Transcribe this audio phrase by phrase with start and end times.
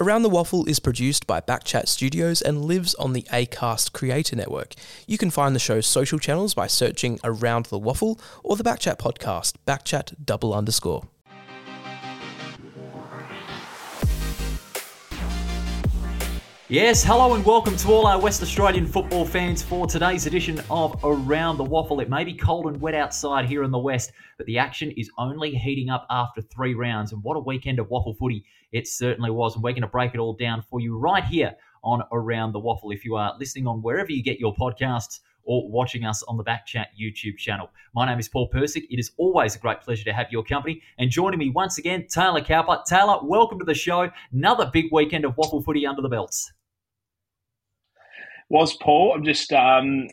[0.00, 4.74] Around the Waffle is produced by Backchat Studios and lives on the ACAST Creator Network.
[5.08, 8.98] You can find the show's social channels by searching Around the Waffle or the Backchat
[8.98, 11.08] podcast, Backchat double underscore.
[16.68, 20.96] Yes, hello and welcome to all our West Australian football fans for today's edition of
[21.02, 21.98] Around the Waffle.
[21.98, 25.10] It may be cold and wet outside here in the West, but the action is
[25.18, 27.12] only heating up after three rounds.
[27.12, 29.54] And what a weekend of waffle footy it certainly was.
[29.54, 32.58] And we're going to break it all down for you right here on Around the
[32.58, 32.90] Waffle.
[32.90, 36.44] If you are listening on wherever you get your podcasts, or watching us on the
[36.44, 37.70] Backchat YouTube channel.
[37.94, 38.86] My name is Paul Persick.
[38.90, 40.82] It is always a great pleasure to have your company.
[40.98, 42.84] And joining me once again, Taylor Cowper.
[42.86, 44.10] Taylor, welcome to the show.
[44.30, 46.52] Another big weekend of waffle footy under the belts
[48.50, 49.14] was Paul.
[49.14, 50.08] I'm just um,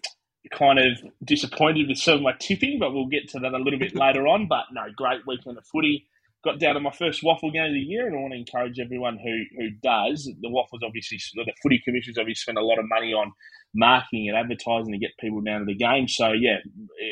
[0.54, 0.86] kind of
[1.24, 4.28] disappointed with some of my tipping, but we'll get to that a little bit later
[4.28, 4.48] on.
[4.48, 6.08] But no, great weekend of footy.
[6.46, 8.80] Got down to my first waffle game of the year, and I want to encourage
[8.80, 10.32] everyone who who does.
[10.42, 13.32] The waffles obviously, the footy commissions obviously spent a lot of money on
[13.74, 16.08] marketing and advertising to get people down to the game.
[16.08, 16.58] So yeah,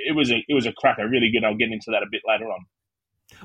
[0.07, 1.43] it was a it was a cracker, really good.
[1.43, 2.65] I'll get into that a bit later on.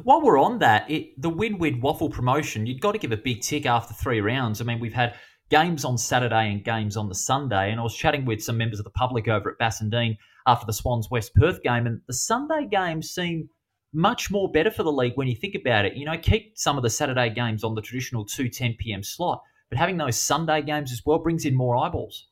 [0.02, 3.40] While we're on that, it, the win-win waffle promotion, you've got to give a big
[3.40, 4.60] tick after three rounds.
[4.60, 5.14] I mean, we've had
[5.50, 7.70] games on Saturday and games on the Sunday.
[7.70, 10.72] And I was chatting with some members of the public over at Bassendean after the
[10.72, 13.48] Swans West Perth game, and the Sunday games seem
[13.92, 15.94] much more better for the league when you think about it.
[15.94, 19.02] You know, keep some of the Saturday games on the traditional 2 10 p.m.
[19.02, 22.26] slot, but having those Sunday games as well brings in more eyeballs.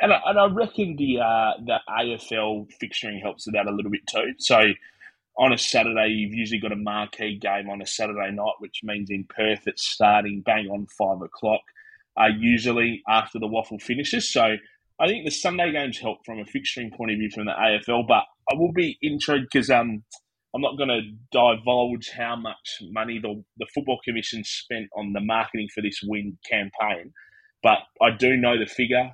[0.00, 3.90] And I, and I reckon the uh, the AFL fixturing helps with that a little
[3.90, 4.34] bit too.
[4.38, 4.60] So
[5.36, 9.10] on a Saturday, you've usually got a marquee game on a Saturday night, which means
[9.10, 11.62] in Perth it's starting bang on five o'clock,
[12.16, 14.32] uh, usually after the waffle finishes.
[14.32, 14.56] So
[15.00, 18.06] I think the Sunday games help from a fixturing point of view from the AFL,
[18.06, 20.02] but I will be intrigued because um,
[20.54, 25.20] I'm not going to divulge how much money the, the Football Commission spent on the
[25.20, 27.12] marketing for this win campaign,
[27.62, 29.10] but I do know the figure.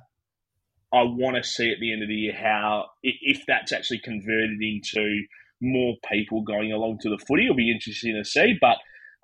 [0.93, 4.61] I want to see at the end of the year how, if that's actually converted
[4.61, 5.25] into
[5.61, 7.45] more people going along to the footy.
[7.45, 8.55] It'll be interesting to see.
[8.59, 8.77] But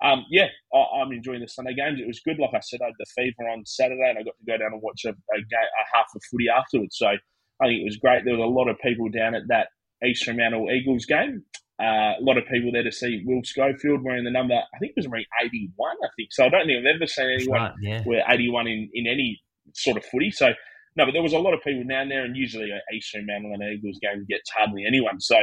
[0.04, 2.00] um, yeah, I, am enjoying the Sunday games.
[2.00, 2.38] It was good.
[2.38, 4.72] Like I said, I had the fever on Saturday and I got to go down
[4.72, 6.96] and watch a, a, a half of footy afterwards.
[6.98, 8.24] So I think it was great.
[8.24, 9.68] There was a lot of people down at that
[10.04, 11.44] East Fremantle Eagles game.
[11.80, 14.90] Uh, a lot of people there to see Will Schofield wearing the number, I think
[14.90, 16.28] it was wearing 81, I think.
[16.32, 18.02] So I don't think I've ever seen anyone right, yeah.
[18.06, 19.42] wear 81 in, in any
[19.74, 20.30] sort of footy.
[20.30, 20.52] So,
[20.96, 23.52] no, but there was a lot of people down there, and usually an East Fremantle
[23.54, 25.20] and Eagles game gets hardly anyone.
[25.20, 25.36] So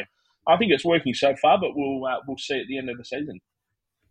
[0.47, 2.97] I think it's working so far, but we'll uh, we'll see at the end of
[2.97, 3.39] the season.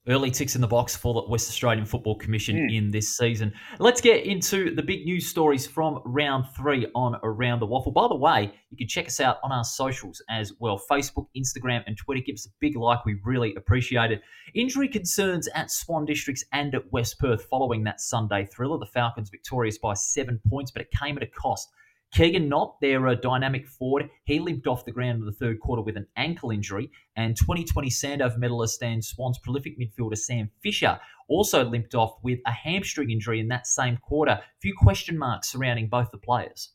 [0.07, 2.75] Early ticks in the box for the West Australian Football Commission mm.
[2.75, 3.53] in this season.
[3.79, 7.93] Let's get into the big news stories from round three on Around the Waffle.
[7.93, 11.83] By the way, you can check us out on our socials as well Facebook, Instagram,
[11.87, 12.23] and Twitter.
[12.25, 13.05] Give us a big like.
[13.05, 14.23] We really appreciate it.
[14.55, 18.79] Injury concerns at Swan Districts and at West Perth following that Sunday thriller.
[18.79, 21.69] The Falcons victorious by seven points, but it came at a cost.
[22.13, 25.83] Keegan Knott, their uh, dynamic forward, he limped off the ground in the third quarter
[25.83, 26.91] with an ankle injury.
[27.17, 30.99] And 2020 Sandover medalist and Swans prolific midfielder Sam Fisher
[31.29, 34.41] also limped off with a hamstring injury in that same quarter.
[34.61, 36.71] Few question marks surrounding both the players.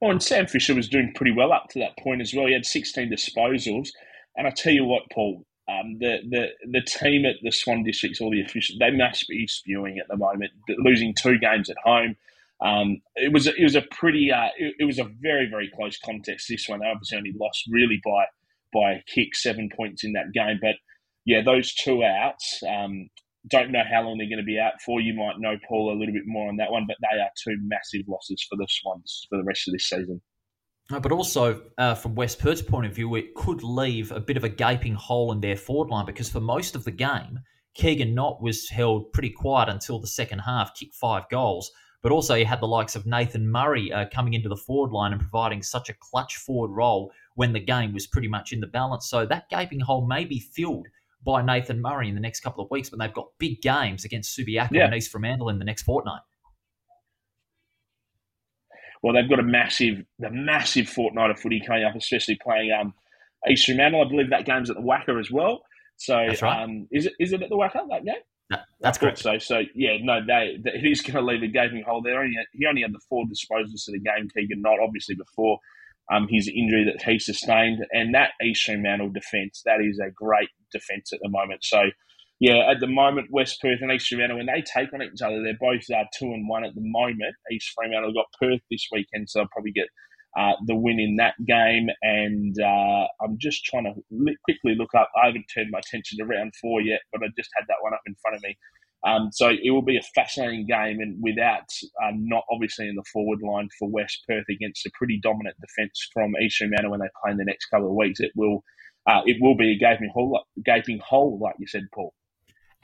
[0.00, 2.46] Well, and Sam Fisher was doing pretty well up to that point as well.
[2.46, 3.88] He had 16 disposals.
[4.36, 8.20] And I tell you what, Paul, um, the, the the team at the Swan Districts,
[8.20, 12.16] all the officials, they must be spewing at the moment, losing two games at home
[12.60, 15.98] um, it was it was a pretty uh, it, it, was a very very close
[15.98, 16.46] contest.
[16.48, 18.24] This one, they obviously only lost really by
[18.72, 20.58] by a kick, seven points in that game.
[20.60, 20.76] But
[21.24, 22.62] yeah, those two outs.
[22.68, 23.08] Um,
[23.48, 25.00] don't know how long they're going to be out for.
[25.00, 27.56] You might know Paul a little bit more on that one, but they are two
[27.62, 30.20] massive losses for the Swans for the rest of this season.
[30.88, 34.44] But also, uh, from West Perth's point of view, it could leave a bit of
[34.44, 37.40] a gaping hole in their forward line because for most of the game,
[37.74, 41.70] Keegan Knott was held pretty quiet until the second half, kicked five goals.
[42.02, 45.12] But also, you had the likes of Nathan Murray uh, coming into the forward line
[45.12, 48.66] and providing such a clutch forward role when the game was pretty much in the
[48.66, 49.08] balance.
[49.08, 50.86] So that gaping hole may be filled
[51.24, 54.38] by Nathan Murray in the next couple of weeks when they've got big games against
[54.38, 54.84] Subiaco yeah.
[54.86, 56.20] and East Fremantle in the next fortnight.
[59.02, 62.94] Well, they've got a massive, the massive fortnight of footy coming up, especially playing um,
[63.48, 64.02] East Fremantle.
[64.02, 65.62] I believe that game's at the WACA as well.
[65.96, 66.42] So, right.
[66.42, 68.14] um, is it is it at the WACA that game?
[68.80, 69.18] That's correct.
[69.18, 72.24] So, so yeah, no, they, they, it is going to leave a gaping hole there.
[72.24, 75.58] He, he only had the four disposals of the game, Keegan Knott obviously before
[76.12, 77.84] um, his injury that he sustained.
[77.92, 81.64] And that East Fremantle defence, that is a great defence at the moment.
[81.64, 81.90] So,
[82.38, 85.42] yeah, at the moment, West Perth and East Fremantle, when they take on each other,
[85.42, 87.34] they're both uh, two and one at the moment.
[87.50, 89.88] East Fremantle got Perth this weekend, so they'll probably get
[90.36, 91.88] uh, the win in that game.
[92.02, 95.10] And uh, I'm just trying to li- quickly look up.
[95.22, 97.94] I haven't turned my attention to round four yet, but I just had that one
[97.94, 98.56] up in front of me.
[99.06, 101.68] Um, so it will be a fascinating game, and without
[102.02, 106.08] uh, Knott obviously in the forward line for West Perth against a pretty dominant defence
[106.12, 108.64] from East Fremantle when they play in the next couple of weeks, it will
[109.06, 112.12] uh, it will be a gaping hole, gaping hole, like you said, Paul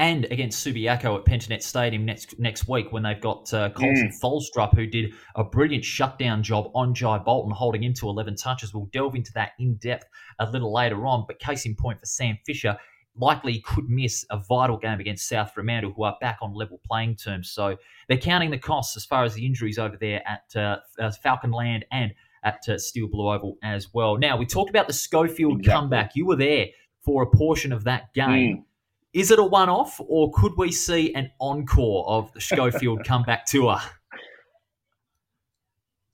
[0.02, 4.20] and against Subiaco at Pentanet Stadium next next week when they've got uh, Colton mm.
[4.20, 8.74] Tholstrup, who did a brilliant shutdown job on Jai Bolton, holding him to 11 touches.
[8.74, 10.06] We'll delve into that in depth
[10.40, 11.24] a little later on.
[11.28, 12.76] But case in point for Sam Fisher,
[13.14, 17.14] likely could miss a vital game against South Fremantle, who are back on level playing
[17.14, 17.52] terms.
[17.52, 17.76] So
[18.08, 21.52] they're counting the costs as far as the injuries over there at uh, uh, Falcon
[21.52, 22.12] Land and
[22.42, 24.18] at uh, Steel Blue Oval as well.
[24.18, 25.72] Now, we talked about the Schofield exactly.
[25.72, 26.16] comeback.
[26.16, 26.66] You were there
[27.04, 28.56] for a portion of that game.
[28.56, 28.64] Mm.
[29.12, 33.44] Is it a one off, or could we see an encore of the Schofield comeback
[33.44, 33.78] tour?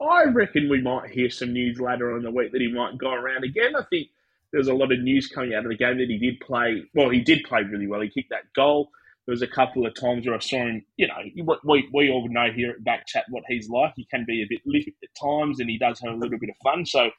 [0.01, 2.99] I reckon we might hear some news later on in the week that he might
[2.99, 3.75] go around again.
[3.77, 4.09] I think
[4.53, 6.85] there's a lot of news coming out of the game that he did play.
[6.95, 8.01] Well, he did play really well.
[8.01, 8.91] He kicked that goal.
[9.27, 10.85] There was a couple of times where I saw him.
[10.97, 13.93] You know, we, we all know here at Back Chat what he's like.
[13.95, 16.51] He can be a bit lit at times, and he does have a little bit
[16.51, 16.87] of fun.
[16.87, 17.11] So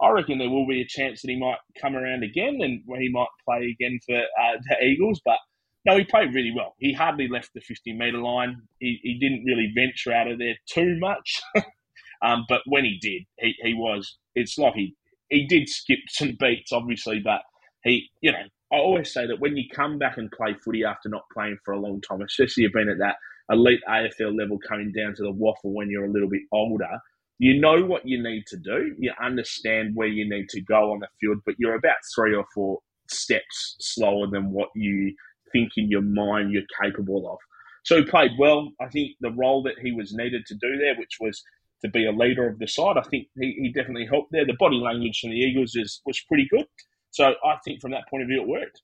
[0.00, 3.08] I reckon there will be a chance that he might come around again and he
[3.08, 5.20] might play again for uh, the Eagles.
[5.24, 5.38] But
[5.86, 6.74] no, he played really well.
[6.78, 8.56] He hardly left the 50 metre line.
[8.78, 11.40] He, he didn't really venture out of there too much.
[12.22, 14.94] um, but when he did, he, he was, it's like he,
[15.30, 17.40] he did skip some beats, obviously, but
[17.84, 21.08] he, you know, I always say that when you come back and play footy after
[21.08, 23.16] not playing for a long time, especially you've been at that
[23.48, 26.98] elite AFL level coming down to the waffle when you're a little bit older,
[27.38, 28.94] you know what you need to do.
[28.98, 32.44] You understand where you need to go on the field, but you're about three or
[32.54, 32.78] four
[33.10, 35.14] steps slower than what you
[35.52, 37.38] think in your mind you're capable of.
[37.84, 38.70] So he played well.
[38.80, 41.42] I think the role that he was needed to do there, which was
[41.84, 44.46] to be a leader of the side, I think he, he definitely helped there.
[44.46, 46.66] The body language from the Eagles is, was pretty good.
[47.10, 48.80] So I think from that point of view, it worked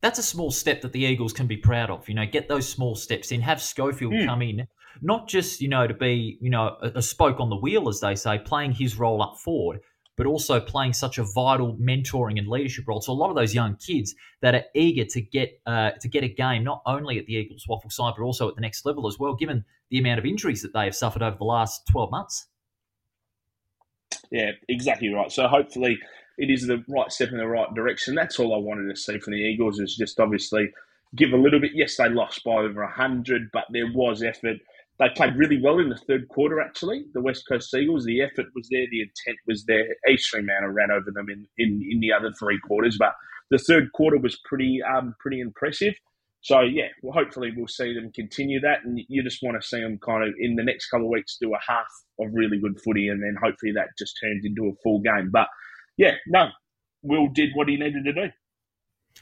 [0.00, 2.08] that's a small step that the Eagles can be proud of.
[2.08, 3.40] You know, get those small steps in.
[3.40, 4.26] Have Schofield mm.
[4.26, 4.66] come in,
[5.00, 8.00] not just you know to be you know a, a, spoke on the wheel, as
[8.00, 9.80] they say, playing his role up forward,
[10.16, 13.54] but also playing such a vital mentoring and leadership role to a lot of those
[13.54, 17.26] young kids that are eager to get uh, to get a game, not only at
[17.26, 19.34] the Eagles Waffle side, but also at the next level as well.
[19.34, 22.46] Given the amount of injuries that they have suffered over the last twelve months.
[24.30, 25.30] Yeah, exactly right.
[25.30, 25.98] So hopefully
[26.38, 28.14] it is the right step in the right direction.
[28.14, 30.70] That's all I wanted to see from the Eagles is just obviously
[31.16, 31.72] give a little bit.
[31.74, 34.58] Yes, they lost by over 100, but there was effort.
[34.98, 37.04] They played really well in the third quarter, actually.
[37.14, 39.94] The West Coast Eagles, the effort was there, the intent was there.
[40.10, 43.14] East Fremantle ran over them in, in, in the other three quarters, but
[43.50, 45.94] the third quarter was pretty um, pretty impressive.
[46.40, 49.80] So yeah, well, hopefully we'll see them continue that, and you just want to see
[49.80, 51.86] them kind of in the next couple of weeks do a half
[52.20, 55.30] of really good footy, and then hopefully that just turns into a full game.
[55.32, 55.46] But
[55.96, 56.48] yeah, no,
[57.02, 58.20] Will did what he needed to do.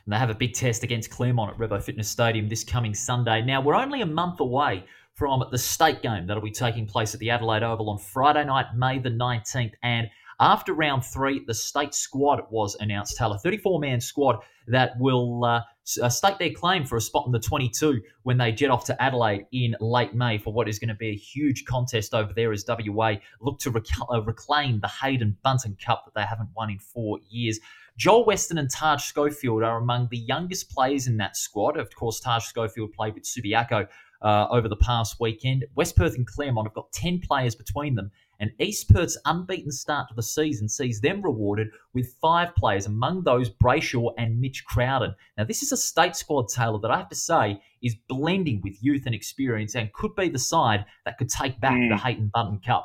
[0.04, 3.42] And they have a big test against Claremont at Revo Fitness Stadium this coming Sunday.
[3.42, 4.84] Now, we're only a month away
[5.16, 8.66] from the state game that'll be taking place at the Adelaide Oval on Friday night,
[8.76, 9.72] May the 19th.
[9.82, 10.08] And
[10.38, 13.38] after round three, the state squad was announced, Taylor.
[13.38, 14.36] 34 man squad
[14.68, 15.62] that will uh,
[16.02, 19.02] uh, stake their claim for a spot in the 22 when they jet off to
[19.02, 22.52] Adelaide in late May for what is going to be a huge contest over there
[22.52, 26.68] as WA look to rec- uh, reclaim the Haydn Bunton Cup that they haven't won
[26.68, 27.58] in four years.
[27.96, 31.78] Joel Weston and Taj Schofield are among the youngest players in that squad.
[31.78, 33.88] Of course, Taj Schofield played with Subiaco
[34.26, 35.64] uh, over the past weekend.
[35.76, 40.08] West Perth and Claremont have got 10 players between them, and East Perth's unbeaten start
[40.08, 45.14] to the season sees them rewarded with five players, among those Brayshaw and Mitch Crowden.
[45.38, 48.82] Now, this is a state squad, Taylor, that I have to say is blending with
[48.82, 51.88] youth and experience and could be the side that could take back mm.
[51.88, 52.84] the Haydn Bunton Cup.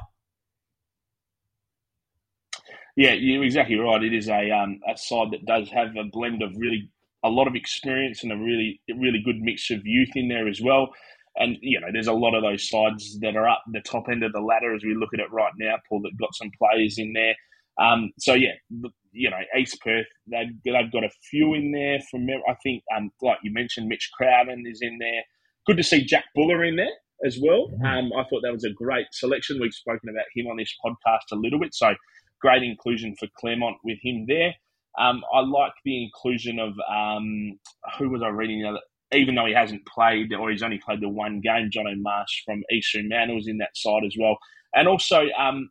[2.95, 4.03] Yeah, you're exactly right.
[4.03, 6.91] It is a um, a side that does have a blend of really
[7.23, 10.61] a lot of experience and a really really good mix of youth in there as
[10.61, 10.93] well.
[11.37, 14.23] And you know, there's a lot of those sides that are up the top end
[14.23, 16.01] of the ladder as we look at it right now, Paul.
[16.01, 17.35] That got some players in there.
[17.79, 18.53] Um, so yeah,
[19.11, 23.11] you know, East Perth they've, they've got a few in there from I think um,
[23.21, 25.23] like you mentioned, Mitch Crowden is in there.
[25.65, 26.91] Good to see Jack Buller in there
[27.25, 27.69] as well.
[27.69, 27.85] Mm-hmm.
[27.85, 29.59] Um, I thought that was a great selection.
[29.59, 31.93] We've spoken about him on this podcast a little bit, so
[32.41, 34.53] great inclusion for Claremont with him there.
[34.99, 37.57] Um, I like the inclusion of um,
[37.97, 38.77] who was I reading?
[39.13, 42.63] Even though he hasn't played or he's only played the one game, John O'Marsh from
[42.71, 44.37] Eastern Man was in that side as well.
[44.73, 45.69] And also um,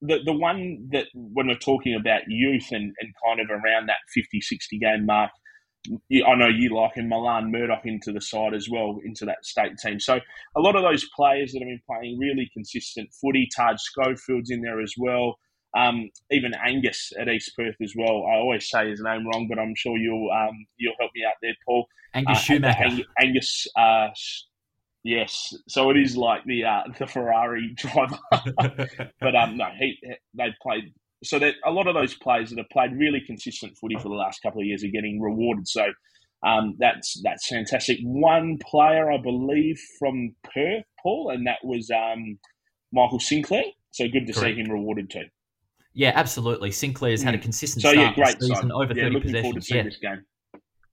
[0.00, 3.98] the the one that when we're talking about youth and, and kind of around that
[4.14, 5.30] 50, 60 game mark,
[5.86, 9.76] I know you like him, Milan Murdoch into the side as well, into that state
[9.78, 10.00] team.
[10.00, 10.20] So
[10.56, 14.62] a lot of those players that have been playing really consistent footy, Taj Schofield's in
[14.62, 15.38] there as well.
[15.76, 18.26] Um, even Angus at East Perth as well.
[18.26, 21.34] I always say his name wrong, but I'm sure you'll um, you'll help me out
[21.42, 21.86] there, Paul.
[22.14, 22.84] Angus uh, Schumacher.
[22.84, 23.66] Ang- Angus.
[23.76, 24.08] Uh,
[25.04, 28.18] yes, so it is like the uh, the Ferrari driver,
[29.20, 29.98] but um, no, he
[30.34, 30.92] they played.
[31.24, 34.14] So that a lot of those players that have played really consistent footy for the
[34.14, 35.66] last couple of years are getting rewarded.
[35.66, 35.88] So
[36.46, 37.98] um, that's that's fantastic.
[38.02, 42.38] One player, I believe, from Perth, Paul, and that was um,
[42.92, 43.64] Michael Sinclair.
[43.90, 44.56] So good to Correct.
[44.56, 45.24] see him rewarded too.
[45.98, 46.70] Yeah, absolutely.
[46.70, 47.24] Sinclair's mm.
[47.24, 47.42] had a mm.
[47.42, 48.70] consistent so, start yeah, great season, side.
[48.70, 49.68] over yeah, 30 possessions.
[49.68, 49.82] yeah.
[49.82, 50.24] this game.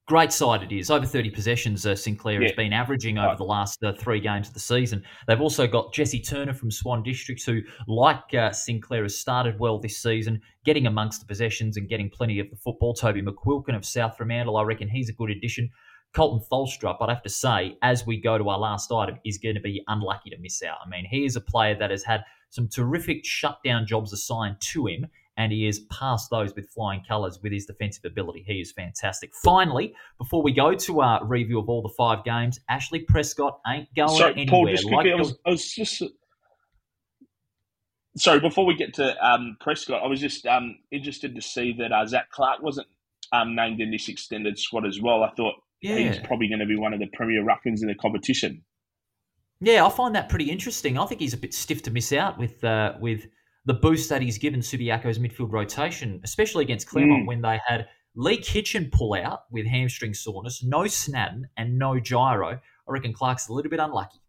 [0.08, 0.90] Great side it is.
[0.90, 2.48] Over 30 possessions, uh, Sinclair yeah.
[2.48, 3.38] has been averaging over right.
[3.38, 5.04] the last uh, three games of the season.
[5.28, 9.78] They've also got Jesse Turner from Swan Districts, who, like uh, Sinclair, has started well
[9.78, 12.96] this season, getting amongst the possessions and getting plenty of the football.
[12.96, 15.70] Toby McQuilkin of South Fremantle, I reckon he's a good addition.
[16.16, 19.56] Colton Tholstrup, I'd have to say, as we go to our last item, is going
[19.56, 20.78] to be unlucky to miss out.
[20.84, 22.22] I mean, he is a player that has had
[22.56, 25.08] some terrific shutdown jobs assigned to him,
[25.38, 28.44] and he has passed those with flying colours with his defensive ability.
[28.48, 29.32] He is fantastic.
[29.44, 33.94] Finally, before we go to our review of all the five games, Ashley Prescott ain't
[33.96, 34.48] going Sorry, anywhere.
[34.48, 36.04] Paul, just quickly, like I, was, I was just.
[38.18, 41.92] Sorry, before we get to um, Prescott, I was just um, interested to see that
[41.92, 42.88] uh, Zac Clarke wasn't
[43.34, 45.22] um, named in this extended squad as well.
[45.24, 45.98] I thought yeah.
[45.98, 48.64] he's probably going to be one of the premier ruckmans in the competition.
[49.62, 50.98] Yeah, I find that pretty interesting.
[50.98, 53.26] I think he's a bit stiff to miss out with uh, with
[53.66, 57.28] the boost that he's given Subiaco's midfield rotation, especially against Claremont mm.
[57.28, 62.60] when they had Lee Kitchen pull out with hamstring soreness, no Snadden and no gyro.
[62.88, 64.20] I reckon Clarke's a little bit unlucky.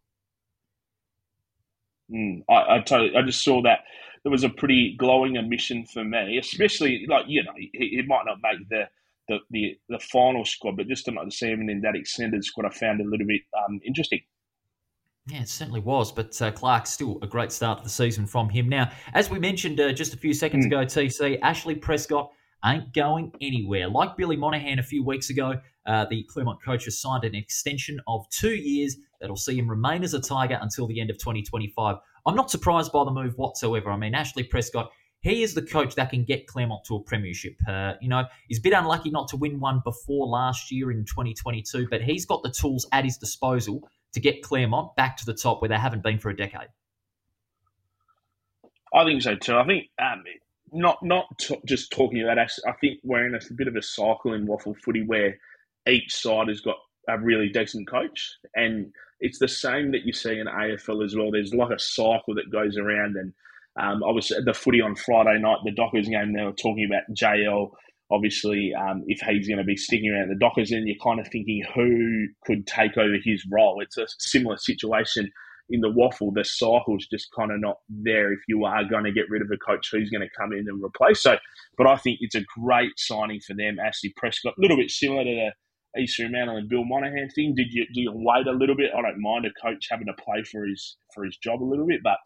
[2.11, 3.79] Mm, I, I, totally, I just saw that
[4.23, 8.23] there was a pretty glowing omission for me, especially like you know he, he might
[8.25, 8.83] not make the,
[9.27, 12.65] the the, the final squad, but just to not see him in that extended squad,
[12.65, 14.21] I found a little bit um, interesting.
[15.29, 16.11] Yeah, it certainly was.
[16.11, 18.69] But uh, Clarke, still a great start to the season from him.
[18.69, 20.67] Now, as we mentioned uh, just a few seconds mm.
[20.67, 22.31] ago, TC, Ashley Prescott
[22.65, 23.89] ain't going anywhere.
[23.89, 27.99] Like Billy Monahan a few weeks ago, uh, the Claremont coach has signed an extension
[28.07, 31.97] of two years that'll see him remain as a Tiger until the end of 2025.
[32.25, 33.91] I'm not surprised by the move whatsoever.
[33.91, 34.91] I mean, Ashley Prescott,
[35.21, 37.55] he is the coach that can get Claremont to a premiership.
[37.67, 41.05] Uh, you know, he's a bit unlucky not to win one before last year in
[41.05, 45.33] 2022, but he's got the tools at his disposal to get Claremont back to the
[45.33, 46.69] top where they haven't been for a decade?
[48.93, 49.57] I think so too.
[49.57, 50.23] I think um,
[50.71, 52.59] not not t- just talking about us.
[52.67, 55.37] I think we're in a, bit of a cycle in WAFL footy where
[55.87, 60.39] each side has got a really decent coach, and it's the same that you see
[60.39, 61.31] in AFL as well.
[61.31, 63.33] There's like a cycle that goes around, and
[63.77, 66.33] um, I was at the footy on Friday night, the Dockers game.
[66.33, 67.71] They were talking about JL
[68.11, 71.27] obviously, um, if he's going to be sticking around the Dockers, then you're kind of
[71.27, 73.81] thinking who could take over his role.
[73.81, 75.31] It's a similar situation
[75.69, 76.31] in the waffle.
[76.31, 79.49] The cycle's just kind of not there if you are going to get rid of
[79.51, 81.21] a coach who's going to come in and replace.
[81.21, 81.37] So,
[81.77, 83.77] but I think it's a great signing for them.
[83.79, 85.29] Ashley Prescott, a little bit similar to
[85.95, 87.55] the East Fremantle and Bill Monahan thing.
[87.55, 88.91] Did you do you wait a little bit?
[88.95, 91.87] I don't mind a coach having to play for his for his job a little
[91.87, 92.17] bit, but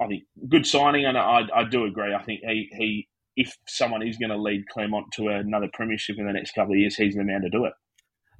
[0.00, 2.14] I think good signing, and I, I do agree.
[2.14, 6.26] I think he he if someone is going to lead Claremont to another premiership in
[6.26, 7.72] the next couple of years, he's the man to do it.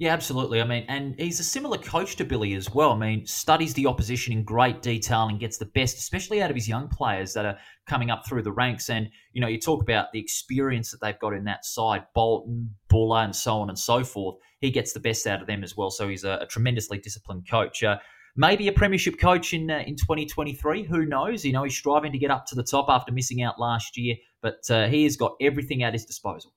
[0.01, 0.61] Yeah, absolutely.
[0.61, 2.93] I mean, and he's a similar coach to Billy as well.
[2.93, 6.57] I mean, studies the opposition in great detail and gets the best, especially out of
[6.57, 8.91] his young players that are coming up through the ranks.
[8.91, 12.75] And, you know, you talk about the experience that they've got in that side, Bolton,
[12.89, 14.37] Buller, and so on and so forth.
[14.61, 15.91] He gets the best out of them as well.
[15.91, 17.83] So he's a, a tremendously disciplined coach.
[17.83, 17.99] Uh,
[18.39, 20.85] maybe a premiership coach in uh, in 2023.
[20.85, 21.45] Who knows?
[21.45, 24.17] You know, he's striving to get up to the top after missing out last year,
[24.41, 26.55] but uh, he has got everything at his disposal.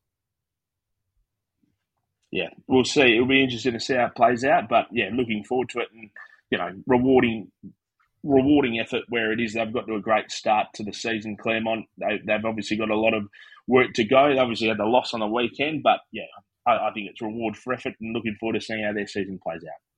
[2.32, 3.16] Yeah, we'll see.
[3.16, 5.90] It'll be interesting to see how it plays out, but yeah, looking forward to it,
[5.92, 6.10] and
[6.50, 7.52] you know, rewarding
[8.24, 9.54] rewarding effort where it is.
[9.54, 11.36] They've got to a great start to the season.
[11.36, 13.24] Claremont, they, have obviously got a lot of
[13.68, 14.30] work to go.
[14.30, 16.30] They obviously had the loss on the weekend, but yeah,
[16.68, 19.40] I, I think it's reward for effort, and looking forward to seeing how their season
[19.42, 19.90] plays out.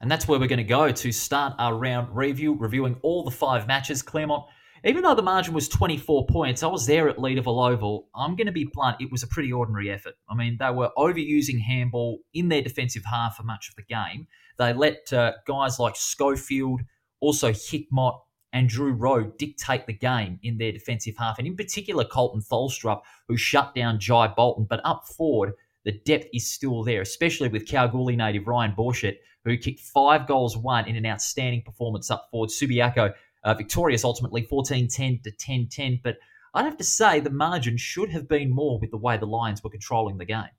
[0.00, 3.30] And that's where we're going to go to start our round review, reviewing all the
[3.30, 4.02] five matches.
[4.02, 4.44] Claremont,
[4.84, 8.08] even though the margin was 24 points, I was there at Leederville Oval.
[8.14, 10.14] I'm going to be blunt, it was a pretty ordinary effort.
[10.28, 14.26] I mean, they were overusing handball in their defensive half for much of the game.
[14.58, 16.82] They let uh, guys like Schofield,
[17.20, 18.20] also Hickmott,
[18.52, 23.02] and Drew Rowe dictate the game in their defensive half, and in particular Colton Tholstrup,
[23.28, 24.66] who shut down Jai Bolton.
[24.68, 25.52] But up forward,
[25.84, 30.56] the depth is still there, especially with Kalgoorlie native Ryan Borshett, who kicked five goals,
[30.56, 32.50] one in an outstanding performance up forward.
[32.50, 36.00] Subiaco uh, victorious ultimately 14 10 to 10 10.
[36.02, 36.16] But
[36.52, 39.62] I'd have to say the margin should have been more with the way the Lions
[39.62, 40.50] were controlling the game.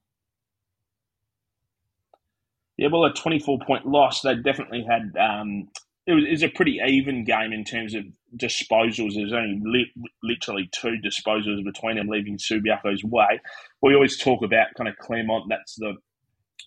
[2.78, 5.68] Yeah, well, a 24 point loss, they definitely had um,
[6.06, 8.04] it was, it was, a pretty even game in terms of
[8.38, 9.16] disposals.
[9.16, 13.42] There's only li- literally two disposals between them, leaving Subiaco's way.
[13.82, 15.46] We always talk about kind of Claremont.
[15.50, 15.96] That's the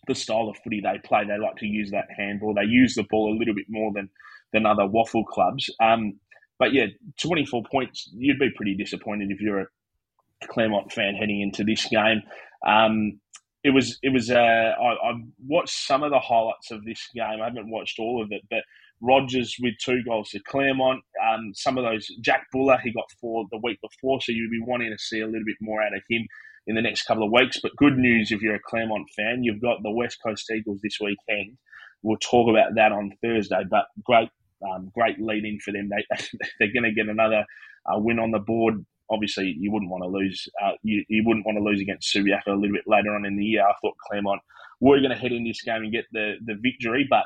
[0.07, 1.25] the style of footy they play.
[1.25, 2.55] They like to use that handball.
[2.55, 4.09] They use the ball a little bit more than
[4.53, 5.71] than other waffle clubs.
[5.81, 6.19] Um,
[6.59, 6.87] but yeah,
[7.23, 8.11] 24 points.
[8.13, 9.67] You'd be pretty disappointed if you're a
[10.49, 12.23] Claremont fan heading into this game.
[12.67, 13.21] Um,
[13.63, 14.31] it was it was.
[14.31, 17.41] Uh, I, have watched some of the highlights of this game.
[17.41, 18.65] I haven't watched all of it, but
[19.03, 21.03] Rogers with two goals to Claremont.
[21.23, 24.63] Um, some of those Jack Buller he got four the week before, so you'd be
[24.63, 26.27] wanting to see a little bit more out of him
[26.67, 27.59] in the next couple of weeks.
[27.61, 30.99] But good news if you're a Claremont fan, you've got the West Coast Eagles this
[31.01, 31.57] weekend.
[32.03, 33.63] We'll talk about that on Thursday.
[33.69, 34.31] But great,
[34.69, 35.91] um, great lead in for them.
[35.91, 36.05] They
[36.59, 37.45] they're going to get another
[37.87, 40.49] uh, win on the board obviously you wouldn't want to lose.
[40.63, 43.37] Uh, you, you wouldn't want to lose against Subiaco a little bit later on in
[43.37, 43.63] the year.
[43.63, 44.41] I thought Claremont
[44.81, 47.25] were going to head in this game and get the the victory, but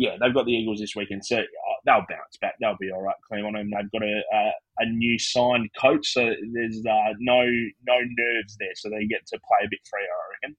[0.00, 1.42] yeah, they've got the Eagles this weekend, so uh,
[1.84, 2.54] they'll bounce back.
[2.58, 6.32] They'll be all right, Claremont, and they've got a a, a new signed coach, so
[6.54, 7.42] there's uh, no
[7.86, 10.56] no nerves there, so they get to play a bit freer, I reckon.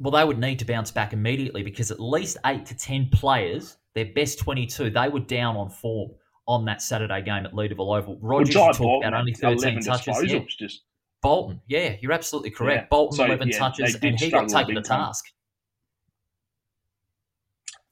[0.00, 3.76] Well, they would need to bounce back immediately because at least eight to ten players,
[3.94, 6.10] their best twenty-two, they were down on form
[6.48, 8.18] on that Saturday game at Leederville Oval.
[8.20, 10.22] Rogers well, talked Bolton, about only 13 touches.
[10.24, 10.40] Yeah.
[10.58, 10.82] Just...
[11.22, 12.82] Bolton, yeah, you're absolutely correct.
[12.82, 12.88] Yeah.
[12.90, 15.24] Bolton, so, 11 yeah, touches, and he got taken to task.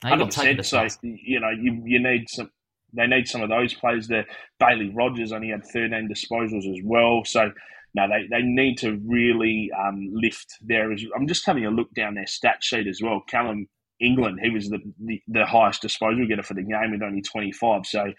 [0.03, 0.87] Taken to so.
[1.03, 2.51] You know, you, you need some.
[2.95, 4.27] They need some of those players there.
[4.61, 7.23] Bailey Rogers only had 13 disposals as well.
[7.25, 7.51] So,
[7.95, 10.93] no, they, they need to really um, lift their.
[10.93, 13.23] I'm just having a look down their stat sheet as well.
[13.29, 13.67] Callum
[14.01, 17.87] England, he was the, the, the highest disposal getter for the game with only 25.
[17.87, 18.13] So,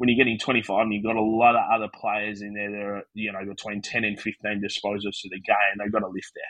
[0.00, 2.80] when you're getting 25 and you've got a lot of other players in there that
[2.80, 6.32] are, you know, between 10 and 15 disposals to the game, they've got to lift
[6.34, 6.44] there.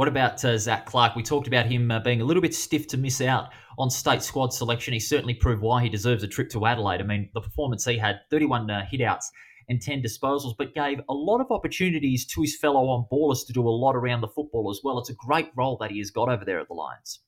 [0.00, 1.14] What about uh, Zac Clarke?
[1.14, 4.22] We talked about him uh, being a little bit stiff to miss out on state
[4.22, 4.94] squad selection.
[4.94, 7.02] He certainly proved why he deserves a trip to Adelaide.
[7.02, 9.26] I mean, the performance he had 31 uh, hitouts
[9.68, 13.52] and 10 disposals, but gave a lot of opportunities to his fellow on ballers to
[13.52, 14.98] do a lot around the football as well.
[14.98, 17.20] It's a great role that he has got over there at the Lions.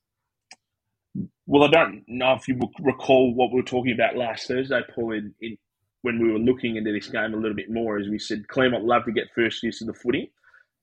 [1.45, 5.11] Well, I don't know if you recall what we were talking about last Thursday, Paul,
[5.11, 5.57] in, in,
[6.01, 7.99] when we were looking into this game a little bit more.
[7.99, 10.31] As we said, Claremont love to get first use of the footy.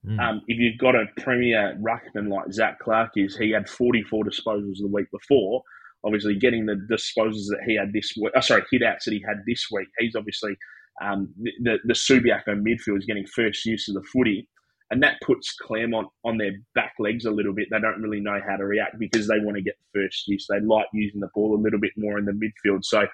[0.07, 0.19] Mm.
[0.19, 4.79] Um, if you've got a premier ruckman like Zac Clarke is, he had 44 disposals
[4.81, 5.63] the week before.
[6.05, 9.23] Obviously, getting the disposals that he had this week, oh, sorry, hit outs that he
[9.27, 10.57] had this week, he's obviously
[11.03, 11.29] um,
[11.63, 14.49] the, the Subiaco midfield is getting first use of the footy
[14.91, 17.69] and that puts Claremont on their back legs a little bit.
[17.71, 20.47] They don't really know how to react because they want to get first use.
[20.49, 22.85] They like using the ball a little bit more in the midfield.
[22.85, 23.07] So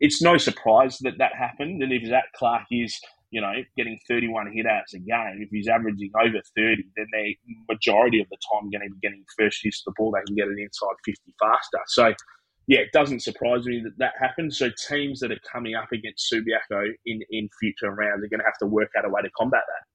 [0.00, 1.82] it's no surprise that that happened.
[1.82, 2.98] And if Zach Clarke is,
[3.30, 7.38] you know, getting 31 hitouts a game, if he's averaging over 30, then they
[7.68, 10.12] majority of the time going to be getting first use of the ball.
[10.12, 11.78] They can get it inside 50 faster.
[11.86, 12.14] So
[12.66, 14.58] yeah, it doesn't surprise me that that happens.
[14.58, 18.44] So teams that are coming up against Subiaco in, in future rounds are going to
[18.44, 19.86] have to work out a way to combat that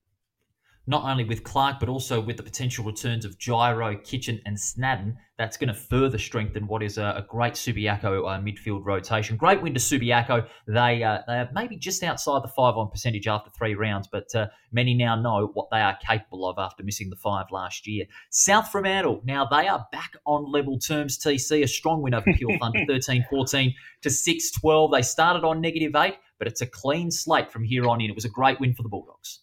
[0.87, 5.17] not only with Clarke, but also with the potential returns of Gyro, Kitchen, and Snadden.
[5.37, 9.35] That's going to further strengthen what is a, a great Subiaco uh, midfield rotation.
[9.35, 10.47] Great win to Subiaco.
[10.67, 14.33] They, uh, they are maybe just outside the five on percentage after three rounds, but
[14.33, 18.05] uh, many now know what they are capable of after missing the five last year.
[18.29, 21.63] South Fremantle, now they are back on level terms, TC.
[21.63, 24.91] A strong win over Peel Thunder, 13 14 to 6 12.
[24.91, 28.09] They started on negative eight, but it's a clean slate from here on in.
[28.09, 29.39] It was a great win for the Bulldogs.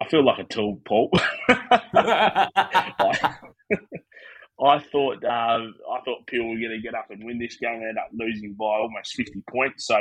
[0.00, 1.10] I feel like a tool, Paul.
[1.48, 2.48] I,
[4.62, 7.80] I, thought uh, I thought Peel were going to get up and win this game.
[7.80, 9.86] They ended up losing by almost fifty points.
[9.86, 9.96] So,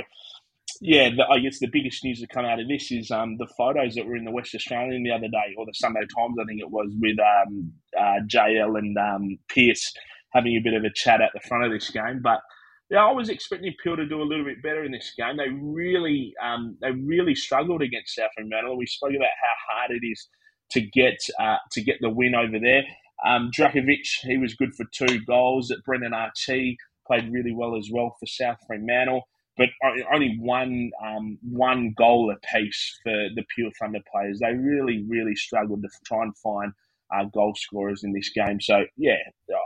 [0.81, 3.47] yeah, the, I guess the biggest news to come out of this is um, the
[3.57, 6.45] photos that were in the West Australian the other day, or the Sunday Times, I
[6.45, 9.93] think it was, with um, uh, JL and um, Pearce
[10.33, 12.41] having a bit of a chat at the front of this game, but
[12.89, 15.37] yeah, I was expecting Peel to do a little bit better in this game.
[15.37, 18.77] They really, um, they really struggled against South Fremantle.
[18.77, 20.27] We spoke about how hard it is
[20.71, 22.83] to get uh, to get the win over there.
[23.25, 25.69] Um, Drakovic, he was good for two goals.
[25.69, 29.23] That Brendan Archie played really well as well for South Fremantle,
[29.57, 29.69] but
[30.13, 34.39] only one um, one goal apiece for the Peel Thunder players.
[34.39, 36.71] They really, really struggled to try and find
[37.15, 38.61] uh, goal scorers in this game.
[38.61, 39.17] So yeah,
[39.51, 39.57] uh,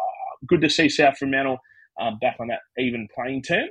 [0.48, 1.60] good to see South Fremantle
[2.00, 3.68] um, back on that even playing term.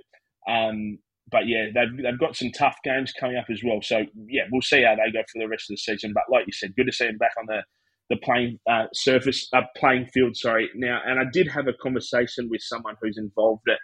[0.49, 0.99] Um,
[1.31, 3.81] but yeah, they've, they've got some tough games coming up as well.
[3.83, 6.13] So yeah, we'll see how they go for the rest of the season.
[6.15, 7.63] But like you said, good to see them back on the
[8.11, 10.37] the playing uh, surface, uh, playing field.
[10.37, 10.71] Sorry.
[10.75, 13.79] Now, and I did have a conversation with someone who's involved at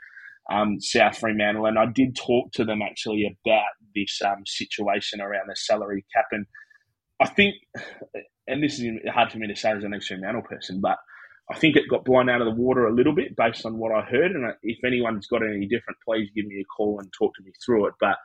[0.55, 5.49] um, South Fremantle, and I did talk to them actually about this um, situation around
[5.49, 6.27] the salary cap.
[6.33, 6.47] And
[7.21, 7.55] I think,
[8.47, 10.97] and this is hard for me to say as an ex Fremantle person, but
[11.51, 13.93] I think it got blown out of the water a little bit based on what
[13.93, 14.33] I heard.
[14.33, 17.53] And if anyone's got any different, please give me a call and talk to me
[17.65, 17.95] through it.
[18.01, 18.17] But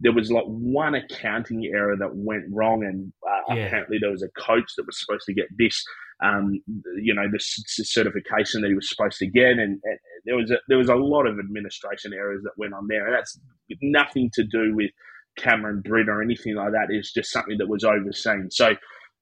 [0.00, 3.66] there was like one accounting error that went wrong, and uh, yeah.
[3.66, 5.82] apparently there was a coach that was supposed to get this,
[6.22, 6.60] um,
[7.02, 10.56] you know, the certification that he was supposed to get, and, and, there was a,
[10.68, 13.38] there was a lot of administration errors that went on there, and that's
[13.80, 14.90] nothing to do with
[15.38, 16.88] Cameron Britt or anything like that.
[16.90, 18.48] It's just something that was overseen.
[18.50, 18.74] So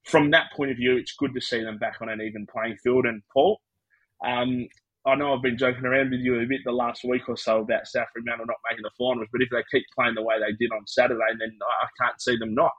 [0.04, 2.76] from that point of view, it's good to see them back on an even playing
[2.82, 3.06] field.
[3.06, 3.60] And Paul,
[4.24, 4.66] um,
[5.06, 7.60] I know I've been joking around with you a bit the last week or so
[7.60, 10.52] about South Fremantle not making the finals, but if they keep playing the way they
[10.58, 12.72] did on Saturday, then I can't see them not.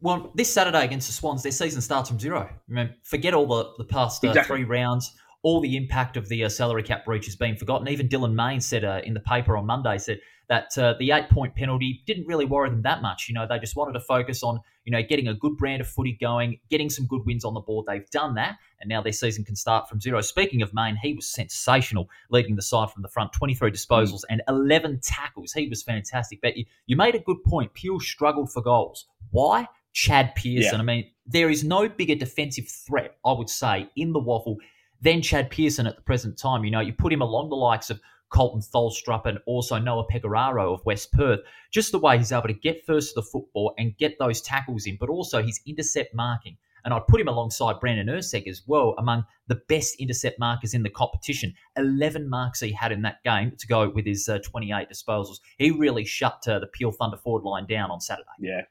[0.00, 2.48] Well, this Saturday against the Swans, their season starts from zero.
[2.48, 4.56] I mean, forget all the, the past uh, exactly.
[4.56, 5.12] three rounds.
[5.44, 7.88] All the impact of the uh, salary cap breach has been forgotten.
[7.88, 11.28] Even Dylan Main said uh, in the paper on Monday said that uh, the eight
[11.30, 13.28] point penalty didn't really worry them that much.
[13.28, 15.88] You know, they just wanted to focus on, you know, getting a good brand of
[15.88, 17.86] footy going, getting some good wins on the board.
[17.86, 20.20] They've done that, and now their season can start from zero.
[20.20, 24.42] Speaking of Main, he was sensational, leading the side from the front, 23 disposals and
[24.48, 25.52] 11 tackles.
[25.52, 26.40] He was fantastic.
[26.42, 27.74] But you, you made a good point.
[27.74, 29.06] Peel struggled for goals.
[29.30, 29.66] Why?
[29.92, 30.74] Chad Pearson.
[30.74, 30.78] Yeah.
[30.78, 34.56] I mean, there is no bigger defensive threat, I would say, in the waffle
[35.00, 36.64] than Chad Pearson at the present time.
[36.64, 38.00] You know, you put him along the likes of
[38.32, 41.40] Colton Tholstrup and also Noah Pecoraro of West Perth.
[41.70, 44.86] Just the way he's able to get first to the football and get those tackles
[44.86, 46.56] in, but also his intercept marking.
[46.84, 50.82] And I'd put him alongside Brandon Ursek as well, among the best intercept markers in
[50.82, 51.54] the competition.
[51.76, 55.36] 11 marks he had in that game to go with his uh, 28 disposals.
[55.58, 58.28] He really shut uh, the Peel Thunder forward line down on Saturday.
[58.40, 58.62] Yeah.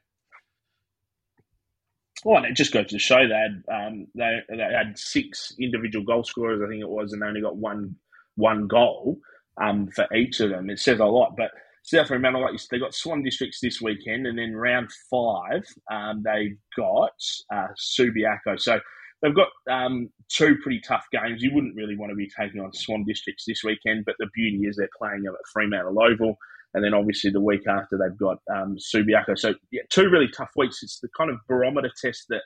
[2.24, 6.22] Well, and it just goes to show they um, they, they had six individual goal
[6.22, 7.96] scorers, I think it was, and they only got one
[8.36, 9.18] one goal
[9.60, 10.70] um, for each of them.
[10.70, 11.34] It says a lot.
[11.36, 11.50] But
[11.84, 16.56] South Fremantle, like they got Swan Districts this weekend, and then round five, um, they've
[16.76, 17.12] got
[17.52, 18.58] uh, Subiaco.
[18.58, 18.78] So
[19.20, 21.42] they've got um, two pretty tough games.
[21.42, 24.66] You wouldn't really want to be taking on Swan Districts this weekend, but the beauty
[24.66, 26.36] is they're playing them at Fremantle Oval.
[26.74, 29.38] And then obviously the week after they've got um, Subiaco.
[29.38, 30.82] So yeah, two really tough weeks.
[30.82, 32.40] It's the kind of barometer test that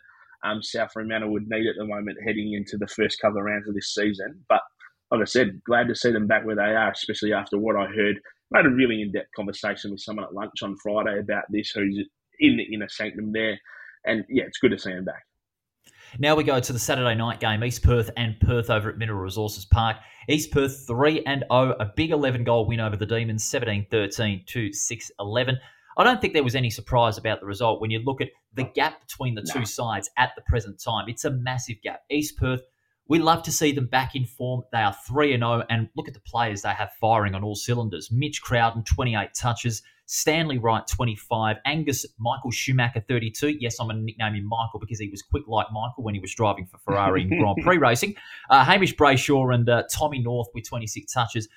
[0.45, 3.69] um, South Fremantle would need at the moment heading into the first couple of rounds
[3.69, 4.45] of this season.
[4.49, 4.63] But
[5.11, 7.87] like I said, glad to see them back where they are, especially after what I
[7.87, 8.21] heard.
[8.55, 11.71] I had a really in depth conversation with someone at lunch on Friday about this,
[11.71, 12.07] who's
[12.39, 13.59] in the inner sanctum there.
[14.05, 15.25] And yeah, it's good to see them back.
[16.19, 19.21] Now we go to the Saturday night game, East Perth and Perth over at Mineral
[19.21, 19.97] Resources Park.
[20.29, 24.45] East Perth 3 and 0, a big 11 goal win over the Demons, 17 13
[24.47, 25.59] to 6 11.
[25.99, 28.65] I don't think there was any surprise about the result when you look at the
[28.65, 31.07] gap between the two sides at the present time.
[31.09, 32.03] It's a massive gap.
[32.11, 32.61] East Perth
[33.09, 34.63] we love to see them back in form.
[34.73, 38.11] They are 3 0, and look at the players they have firing on all cylinders.
[38.11, 39.83] Mitch Crowden, 28 touches.
[40.07, 41.57] Stanley Wright, 25.
[41.65, 43.57] Angus Michael Schumacher, 32.
[43.61, 46.21] Yes, I'm going to nickname him Michael because he was quick like Michael when he
[46.21, 48.15] was driving for Ferrari in Grand Prix racing.
[48.49, 51.49] Uh, Hamish Brayshaw and uh, Tommy North with 26 touches.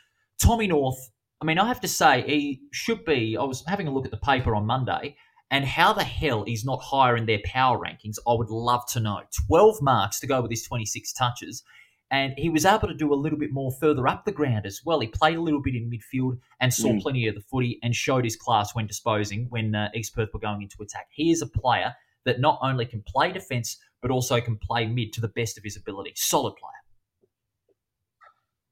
[0.42, 0.98] Tommy North,
[1.40, 3.38] I mean, I have to say, he should be.
[3.38, 5.16] I was having a look at the paper on Monday
[5.52, 9.00] and how the hell he's not higher in their power rankings, I would love to
[9.00, 9.22] know.
[9.48, 11.64] 12 marks to go with his 26 touches.
[12.12, 14.82] And he was able to do a little bit more further up the ground as
[14.84, 15.00] well.
[15.00, 17.02] He played a little bit in midfield and saw mm.
[17.02, 20.40] plenty of the footy and showed his class when disposing when uh, East Perth were
[20.40, 21.08] going into attack.
[21.12, 21.94] He is a player
[22.26, 25.64] that not only can play defence, but also can play mid to the best of
[25.64, 26.14] his ability.
[26.16, 26.72] Solid player.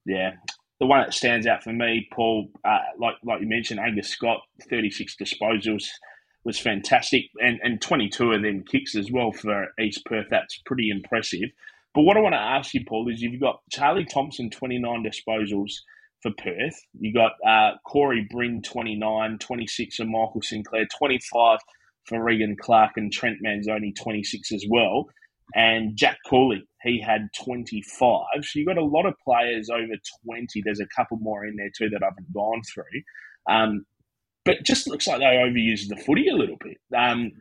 [0.06, 0.32] Yeah.
[0.80, 4.42] The one that stands out for me, Paul, uh, like like you mentioned, Angus Scott,
[4.70, 5.86] 36 disposals
[6.48, 10.28] was fantastic, and and 22 of them kicks as well for East Perth.
[10.32, 11.50] That's pretty impressive.
[11.94, 15.74] But what I want to ask you, Paul, is you've got Charlie Thompson 29 disposals
[16.22, 16.80] for Perth.
[17.00, 21.60] You got uh, Corey Bryn 29, 26 for Michael Sinclair, 25
[22.06, 25.08] for Regan Clark and Trent Manzoni 26 as well.
[25.54, 28.26] And Jack Cooley, he had 25.
[28.42, 30.62] So you've got a lot of players over 20.
[30.64, 33.02] There's a couple more in there too that I haven't gone through.
[33.50, 33.86] Um,
[34.48, 36.78] but just looks like they overuse the footy a little bit.
[36.98, 37.32] Um,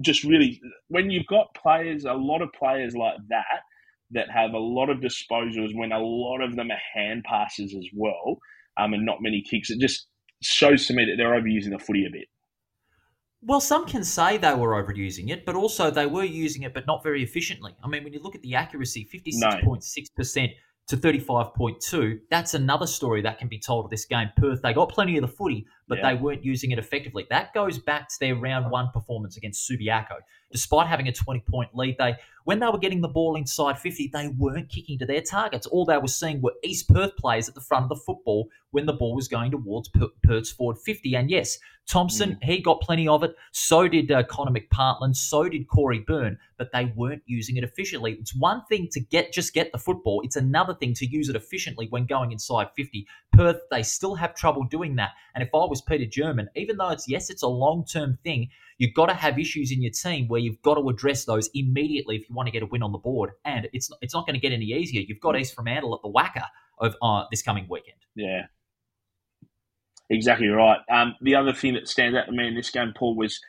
[0.00, 3.62] just really, when you've got players, a lot of players like that,
[4.10, 7.86] that have a lot of disposals, when a lot of them are hand passes as
[7.94, 8.38] well,
[8.76, 10.06] um, and not many kicks, it just
[10.42, 12.26] shows to me that they're overusing the footy a bit.
[13.40, 16.86] Well, some can say they were overusing it, but also they were using it, but
[16.86, 17.76] not very efficiently.
[17.84, 20.48] I mean, when you look at the accuracy, 56.6%
[20.88, 24.30] to 35.2, that's another story that can be told of this game.
[24.36, 26.10] Perth, they got plenty of the footy, but yeah.
[26.10, 27.26] they weren't using it effectively.
[27.28, 30.16] That goes back to their round one performance against Subiaco.
[30.50, 32.16] Despite having a 20 point lead, they
[32.48, 35.66] when they were getting the ball inside 50, they weren't kicking to their targets.
[35.66, 38.86] All they were seeing were East Perth players at the front of the football when
[38.86, 39.90] the ball was going towards
[40.22, 41.14] Perth's forward 50.
[41.14, 42.44] And yes, Thompson, mm.
[42.44, 43.34] he got plenty of it.
[43.52, 45.14] So did uh, Connor McPartland.
[45.14, 48.16] So did Corey Byrne, but they weren't using it efficiently.
[48.18, 50.22] It's one thing to get just get the football.
[50.24, 53.06] It's another thing to use it efficiently when going inside 50.
[53.34, 55.10] Perth, they still have trouble doing that.
[55.34, 58.48] And if I was Peter German, even though it's yes, it's a long term thing,
[58.78, 62.16] You've got to have issues in your team where you've got to address those immediately
[62.16, 63.30] if you want to get a win on the board.
[63.44, 65.02] And it's it's not going to get any easier.
[65.06, 66.44] You've got East Fremantle at the WACA
[66.78, 67.98] of uh, this coming weekend.
[68.14, 68.42] Yeah,
[70.10, 70.78] exactly right.
[70.90, 73.40] Um, the other thing that stands out to me in this game, Paul, was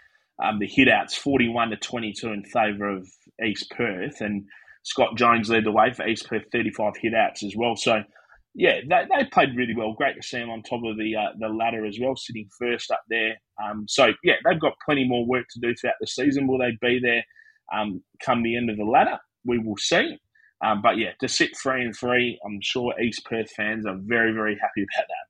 [0.44, 3.08] um, the hitouts, forty-one to twenty-two in favour of
[3.46, 4.46] East Perth, and
[4.84, 7.76] Scott Jones led the way for East Perth, thirty-five hitouts as well.
[7.76, 8.04] So
[8.56, 9.94] yeah, they, they played really well.
[9.94, 12.92] Great to see them on top of the uh, the ladder as well, sitting first
[12.92, 13.40] up there.
[13.64, 16.48] Um, so yeah, they've got plenty more work to do throughout the season.
[16.48, 17.24] Will they be there
[17.74, 19.18] um, come the end of the ladder?
[19.46, 20.18] We will see.
[20.66, 24.34] Um, but yeah, to sit three and three, I'm sure East Perth fans are very
[24.34, 25.30] very happy about that.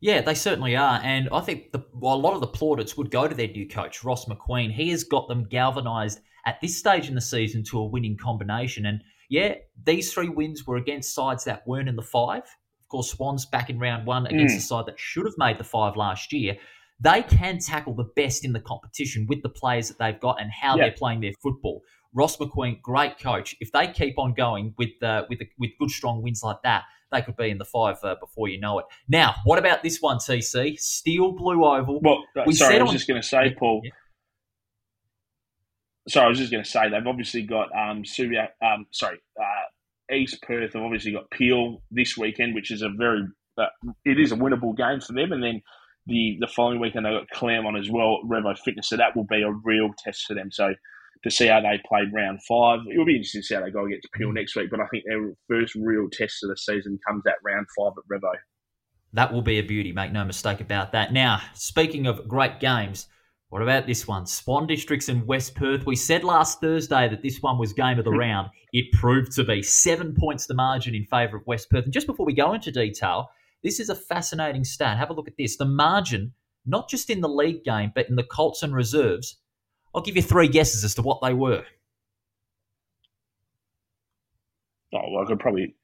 [0.00, 3.10] Yeah, they certainly are, and I think the, well, a lot of the plaudits would
[3.10, 4.72] go to their new coach Ross McQueen.
[4.72, 8.84] He has got them galvanised at this stage in the season to a winning combination,
[8.86, 9.00] and
[9.32, 12.42] yeah, these three wins were against sides that weren't in the five.
[12.42, 14.58] Of course, Swans back in round one against mm.
[14.58, 16.58] a side that should have made the five last year.
[17.00, 20.50] They can tackle the best in the competition with the players that they've got and
[20.52, 20.82] how yeah.
[20.82, 21.80] they're playing their football.
[22.12, 23.56] Ross McQueen, great coach.
[23.58, 27.22] If they keep on going with uh, with with good strong wins like that, they
[27.22, 28.84] could be in the five uh, before you know it.
[29.08, 30.78] Now, what about this one, TC?
[30.78, 32.00] Steel Blue Oval.
[32.02, 32.96] Well, uh, we sorry, I was on...
[32.96, 33.80] just going to say, Paul.
[33.82, 33.92] Yeah
[36.08, 40.14] sorry, I was just going to say they've obviously got um, Subiac, um sorry, uh,
[40.14, 43.22] East Perth have obviously got Peel this weekend, which is a very
[43.58, 43.66] uh,
[44.04, 45.62] it is a winnable game for them, and then
[46.06, 49.42] the the following weekend they've got Claremont as well, Revo Fitness, so that will be
[49.42, 50.50] a real test for them.
[50.50, 50.74] So
[51.22, 53.86] to see how they played round five, it'll be interesting to see how they go
[53.86, 54.34] against Peel mm.
[54.34, 54.70] next week.
[54.70, 58.04] But I think their first real test of the season comes at round five at
[58.10, 58.32] Revo.
[59.12, 61.12] That will be a beauty, make no mistake about that.
[61.12, 63.06] Now, speaking of great games,
[63.52, 64.24] what about this one?
[64.24, 65.84] Swan Districts and West Perth.
[65.84, 68.16] We said last Thursday that this one was game of the hmm.
[68.16, 68.48] round.
[68.72, 71.84] It proved to be seven points the margin in favour of West Perth.
[71.84, 73.28] And just before we go into detail,
[73.62, 74.96] this is a fascinating stat.
[74.96, 75.58] Have a look at this.
[75.58, 76.32] The margin,
[76.64, 79.36] not just in the league game, but in the Colts and reserves.
[79.94, 81.66] I'll give you three guesses as to what they were.
[84.94, 85.74] Oh, well, I could probably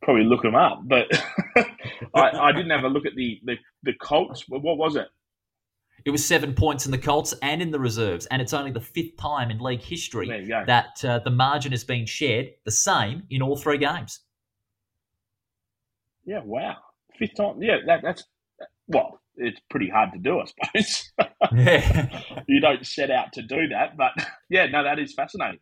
[0.00, 1.06] probably look them up, but
[2.14, 4.46] I, I, didn't have a look at the, the, the Colts.
[4.48, 5.08] What was it?
[6.04, 8.80] It was seven points in the Colts and in the reserves, and it's only the
[8.80, 13.42] fifth time in league history that uh, the margin has been shared the same in
[13.42, 14.20] all three games.
[16.24, 16.76] Yeah, wow,
[17.18, 17.62] fifth time.
[17.62, 18.24] Yeah, that, that's
[18.86, 21.12] well, it's pretty hard to do, I suppose.
[21.54, 22.22] yeah.
[22.48, 24.12] you don't set out to do that, but
[24.50, 25.60] yeah, no, that is fascinating.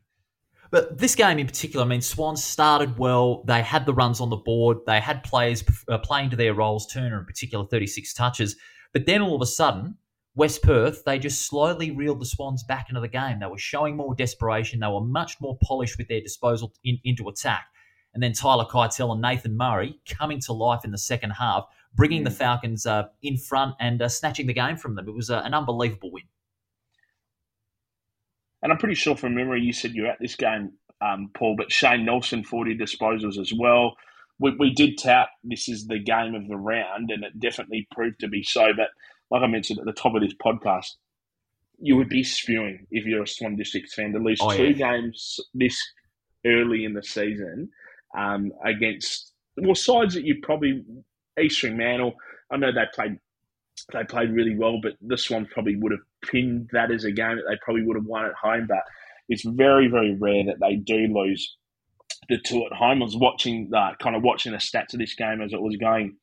[0.70, 3.44] But this game in particular, I mean, Swans started well.
[3.44, 4.79] They had the runs on the board.
[4.87, 6.87] They had players uh, playing to their roles.
[6.87, 8.57] Turner, in particular, 36 touches.
[8.92, 9.96] But then all of a sudden,
[10.37, 13.40] West Perth, they just slowly reeled the Swans back into the game.
[13.40, 14.81] They were showing more desperation.
[14.81, 17.66] They were much more polished with their disposal in, into attack.
[18.12, 22.25] And then Tyler Keitel and Nathan Murray coming to life in the second half, bringing
[22.25, 22.35] the mm.
[22.35, 25.09] Falcons uh, in front and uh, snatching the game from them.
[25.09, 26.25] It was uh, an unbelievable win.
[28.62, 31.72] And I'm pretty sure from memory you said you're at this game, um, Paul, but
[31.72, 33.96] Shane Nelson 40 disposals as well.
[34.38, 38.20] We, we did tout this is the game of the round, and it definitely proved
[38.20, 38.72] to be so.
[38.77, 38.88] But
[39.30, 40.92] like I mentioned at the top of this podcast,
[41.78, 44.14] you would be spewing if you're a Swan Districts fan.
[44.14, 44.92] At least oh, two yeah.
[44.92, 45.78] games this
[46.46, 47.68] early in the season
[48.16, 50.84] um, against well sides that you probably
[51.40, 52.14] East Fremantle.
[52.50, 53.18] I know they played
[53.92, 57.36] they played really well, but the Swans probably would have pinned that as a game
[57.36, 58.66] that they probably would have won at home.
[58.68, 58.82] But
[59.28, 61.56] it's very very rare that they do lose
[62.28, 63.02] the two at home.
[63.02, 65.76] I was watching uh, kind of watching the stats of this game as it was
[65.76, 66.16] going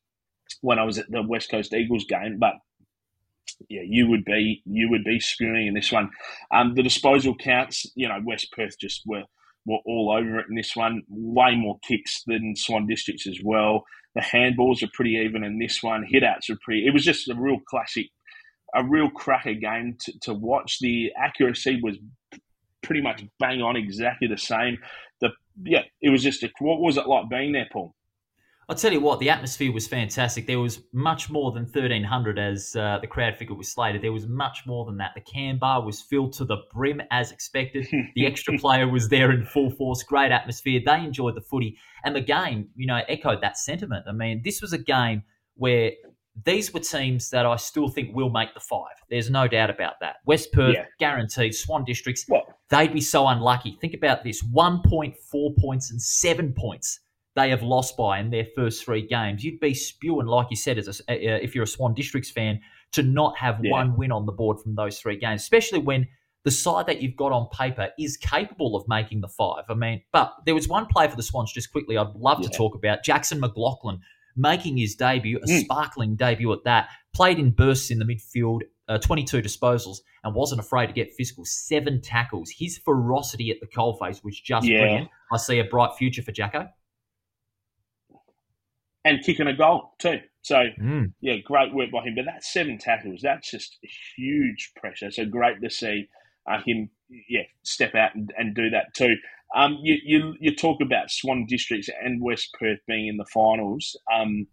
[0.62, 2.56] when I was at the West Coast Eagles game, but
[3.70, 6.10] yeah, you would be you would be spewing in this one.
[6.52, 9.24] Um, the disposal counts, you know, West Perth just were
[9.66, 11.04] were all over it in this one.
[11.10, 13.84] Way more kicks than Swan Districts as well.
[14.16, 16.06] The handballs are pretty even in this one.
[16.12, 16.86] Hitouts are pretty.
[16.86, 18.08] It was just a real classic,
[18.76, 20.80] a real cracker game to, to watch.
[20.80, 21.98] The accuracy was
[22.84, 24.78] pretty much bang on, exactly the same.
[25.22, 25.30] The
[25.64, 27.96] yeah, it was just a, what was it like being there, Paul?
[28.70, 30.48] I'll tell you what, the atmosphere was fantastic.
[30.48, 34.02] There was much more than 1,300 as uh, the crowd figure was slated.
[34.02, 35.12] There was much more than that.
[35.16, 37.88] The can bar was filled to the brim as expected.
[38.16, 40.04] The extra player was there in full force.
[40.04, 40.82] Great atmosphere.
[40.86, 41.78] They enjoyed the footy.
[42.06, 44.06] And the game, you know, echoed that sentiment.
[44.08, 45.24] I mean, this was a game
[45.56, 45.92] where
[46.46, 48.96] these were teams that I still think will make the five.
[49.10, 50.18] There's no doubt about that.
[50.26, 50.86] West Perth, yeah.
[51.00, 51.56] guaranteed.
[51.56, 52.46] Swan Districts, what?
[52.70, 53.78] they'd be so unlucky.
[53.80, 57.00] Think about this 1.4 points and seven points
[57.36, 59.44] they have lost by in their first three games.
[59.44, 62.60] You'd be spewing, like you said, as a, uh, if you're a Swan Districts fan,
[62.92, 63.72] to not have yeah.
[63.72, 66.08] one win on the board from those three games, especially when
[66.44, 69.64] the side that you've got on paper is capable of making the five.
[69.70, 72.50] I mean, but there was one play for the Swans just quickly I'd love yeah.
[72.50, 74.00] to talk about Jackson McLaughlin
[74.36, 75.62] making his debut, a mm.
[75.62, 80.60] sparkling debut at that, played in bursts in the midfield, uh, 22 disposals, and wasn't
[80.60, 81.46] afraid to get physical.
[81.46, 82.50] Seven tackles.
[82.50, 84.80] His ferocity at the coalface was just yeah.
[84.80, 85.10] brilliant.
[85.32, 86.68] I see a bright future for Jacko.
[89.06, 90.20] And kicking a goal too.
[90.44, 91.12] So mm.
[91.20, 92.16] yeah, great work by him.
[92.16, 93.22] But that's seven tackles.
[93.22, 93.78] That's just
[94.16, 95.12] huge pressure.
[95.12, 96.08] So great to see
[96.50, 96.90] uh, him,
[97.30, 99.16] yeah, step out and, and do that too.
[99.56, 103.96] Um, you, you, you talk about Swan Districts and West Perth being in the finals.
[104.14, 104.48] Um,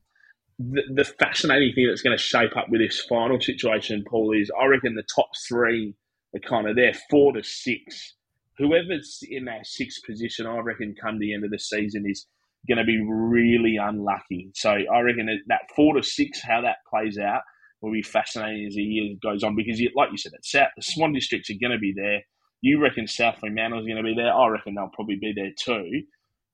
[0.59, 4.51] the, the fascinating thing that's going to shape up with this final situation, Paul, is
[4.61, 5.95] I reckon the top three
[6.35, 8.15] are kind of there, four to six.
[8.59, 12.27] Whoever's in that sixth position, I reckon, come the end of the season is
[12.69, 14.51] going to be really unlucky.
[14.55, 17.43] So I reckon that four to six, how that plays out,
[17.81, 21.13] will be fascinating as the year goes on because, like you said, South, the Swan
[21.13, 22.21] Districts are going to be there.
[22.61, 24.35] You reckon South Fremantle is going to be there?
[24.35, 26.03] I reckon they'll probably be there too.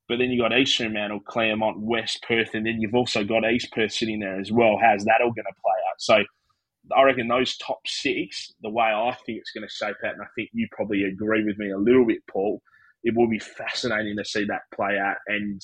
[0.08, 3.72] But then you've got East Fremantle, Claremont, West Perth, and then you've also got East
[3.72, 4.78] Perth sitting there as well.
[4.80, 5.98] How's that all going to play out?
[5.98, 10.14] So I reckon those top six, the way I think it's going to shape out,
[10.14, 12.62] and I think you probably agree with me a little bit, Paul,
[13.02, 15.16] it will be fascinating to see that play out.
[15.26, 15.60] And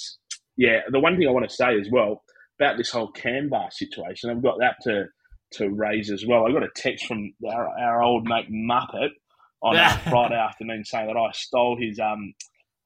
[0.62, 2.22] yeah, the one thing I want to say as well
[2.60, 5.06] about this whole Canberra situation, I've got that to
[5.54, 6.46] to raise as well.
[6.46, 9.10] I got a text from our, our old mate Muppet
[9.60, 9.74] on
[10.08, 12.32] Friday afternoon saying that I stole his um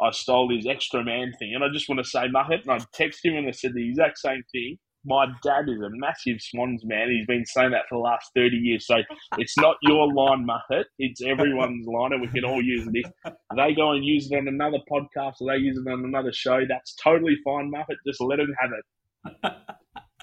[0.00, 2.78] I stole his extra man thing, and I just want to say Muppet, and I
[2.98, 4.78] texted him and I said the exact same thing.
[5.06, 7.10] My dad is a massive Swans man.
[7.10, 8.86] He's been saying that for the last 30 years.
[8.86, 8.96] So
[9.38, 10.84] it's not your line, Muppet.
[10.98, 13.06] It's everyone's line, and we can all use it.
[13.56, 16.64] They go and use it on another podcast or they use it on another show,
[16.68, 17.96] that's totally fine, Muppet.
[18.06, 19.52] Just let him have it.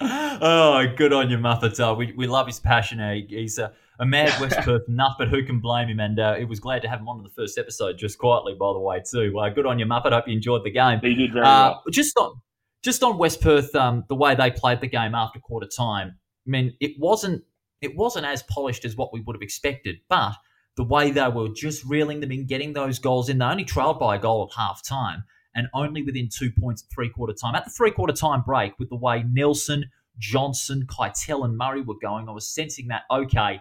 [0.00, 1.78] oh, good on you, Muppet.
[1.80, 3.00] Uh, we, we love his passion.
[3.00, 6.00] Uh, he's a, a mad West Perth nut, but who can blame him?
[6.00, 8.54] And uh, it was glad to have him on in the first episode, just quietly,
[8.58, 9.38] by the way, too.
[9.38, 10.12] Uh, good on you, Muppet.
[10.12, 11.00] Hope you enjoyed the game.
[11.02, 11.82] He did very uh, well.
[11.90, 12.40] Just on,
[12.84, 16.18] just on West Perth, um, the way they played the game after quarter time.
[16.46, 17.42] I mean, it wasn't
[17.80, 20.34] it wasn't as polished as what we would have expected, but
[20.76, 23.98] the way they were just reeling them in, getting those goals in, they only trailed
[23.98, 27.54] by a goal at half time and only within two points at three quarter time.
[27.54, 29.86] At the three quarter time break, with the way Nelson,
[30.18, 33.60] Johnson, Keitel, and Murray were going, I was sensing that, okay,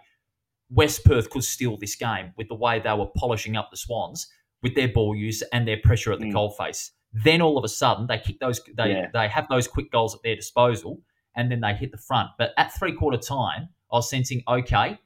[0.70, 4.28] West Perth could steal this game with the way they were polishing up the Swans
[4.62, 6.34] with their ball use and their pressure at the mm.
[6.34, 6.92] coalface.
[7.14, 9.08] Then all of a sudden they kick those they yeah.
[9.14, 11.02] they have those quick goals at their disposal
[11.36, 12.30] and then they hit the front.
[12.38, 14.98] But at three quarter time, I was sensing okay,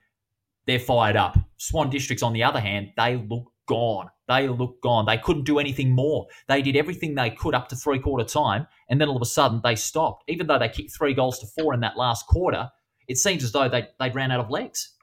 [0.65, 1.37] they're fired up.
[1.57, 4.09] Swan Districts, on the other hand, they look gone.
[4.27, 5.05] They look gone.
[5.05, 6.27] They couldn't do anything more.
[6.47, 9.25] They did everything they could up to three quarter time, and then all of a
[9.25, 10.23] sudden they stopped.
[10.27, 12.69] Even though they kicked three goals to four in that last quarter,
[13.07, 14.93] it seems as though they they ran out of legs.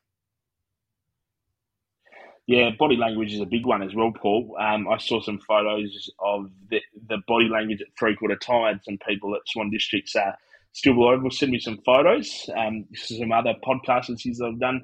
[2.47, 4.57] Yeah, body language is a big one as well, Paul.
[4.61, 8.81] Um, I saw some photos of the, the body language at three quarter time.
[8.85, 10.33] Some people at Swan Districts uh,
[10.73, 12.51] still will send me some photos.
[12.55, 14.83] Um, some other podcasts that I've done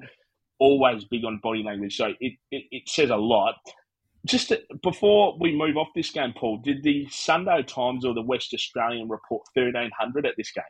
[0.57, 3.55] always big on body language, so it, it, it says a lot.
[4.25, 8.21] Just to, before we move off this game, Paul, did the Sunday Times or the
[8.21, 10.63] West Australian report 1300 at this game?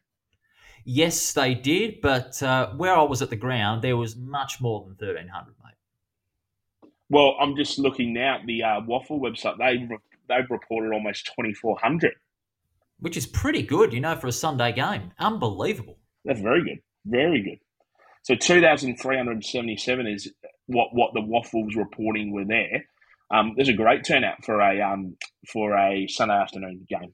[0.85, 4.81] Yes, they did, but uh, where I was at the ground, there was much more
[4.81, 5.73] than 1300, mate.
[7.11, 9.57] Well, I'm just looking now at the uh, WAFL website.
[9.57, 9.85] They
[10.29, 12.13] they've reported almost 2400,
[12.99, 15.11] which is pretty good, you know, for a Sunday game.
[15.19, 15.97] Unbelievable.
[16.23, 17.59] That's very good, very good.
[18.23, 20.31] So 2,377 is
[20.67, 22.85] what, what the Waffles reporting were there.
[23.29, 25.17] Um, there's a great turnout for a um,
[25.51, 27.13] for a Sunday afternoon game.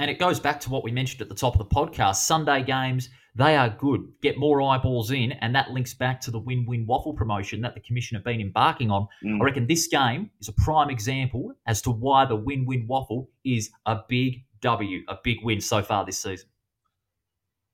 [0.00, 2.16] And it goes back to what we mentioned at the top of the podcast.
[2.16, 4.00] Sunday games, they are good.
[4.22, 7.74] Get more eyeballs in, and that links back to the win win waffle promotion that
[7.74, 9.06] the Commission have been embarking on.
[9.24, 9.40] Mm.
[9.40, 13.30] I reckon this game is a prime example as to why the win win waffle
[13.44, 16.48] is a big W, a big win so far this season.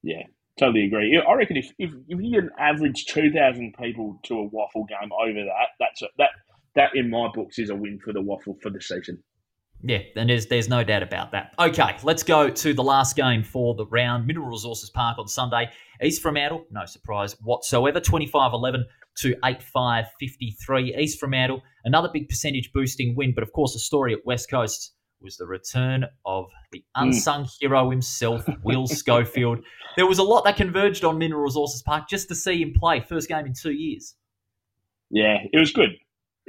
[0.02, 0.22] Yeah,
[0.58, 1.16] Totally agree.
[1.16, 5.10] I reckon if, if, if you can average two thousand people to a waffle game
[5.12, 6.30] over that, that's a, that
[6.74, 9.22] that in my books is a win for the waffle for the season.
[9.82, 11.54] Yeah, and there's there's no doubt about that.
[11.58, 14.26] Okay, let's go to the last game for the round.
[14.26, 15.70] Mineral Resources Park on Sunday.
[16.02, 18.84] East Fremantle, no surprise whatsoever, 25-11
[19.18, 20.98] to 8-5-53.
[20.98, 24.94] East Fremantle, another big percentage boosting win, but of course the story at West Coast
[25.20, 27.08] was the return of the hmm.
[27.08, 27.50] unsung mm.
[27.60, 29.58] hero himself, Will Schofield.
[29.96, 33.00] There was a lot that converged on Mineral Resources Park just to see him play.
[33.00, 34.14] First game in two years.
[35.10, 35.90] Yeah, it was good.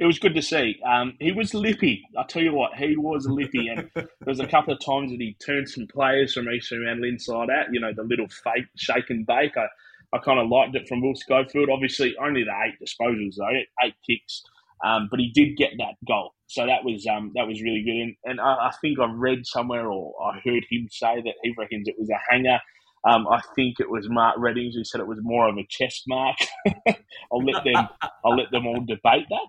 [0.00, 0.80] It was good to see.
[0.90, 2.02] Um, he was lippy.
[2.16, 5.20] I tell you what, he was lippy, and there was a couple of times that
[5.20, 7.66] he turned some players from East Fremantle inside out.
[7.70, 9.58] You know, the little fake shake and bake.
[9.58, 9.66] I,
[10.14, 11.68] I kind of liked it from Will Schofield.
[11.68, 14.42] Obviously, only the eight disposals though, eight kicks,
[14.82, 18.00] um, but he did get that goal, so that was um, that was really good.
[18.00, 21.54] And, and I, I, think I've read somewhere or I heard him say that he
[21.58, 22.58] reckons it was a hanger.
[23.06, 26.04] Um, I think it was Mark Readings who said it was more of a chest
[26.08, 26.36] mark.
[27.30, 27.86] I'll let them
[28.24, 29.46] I'll let them all debate that.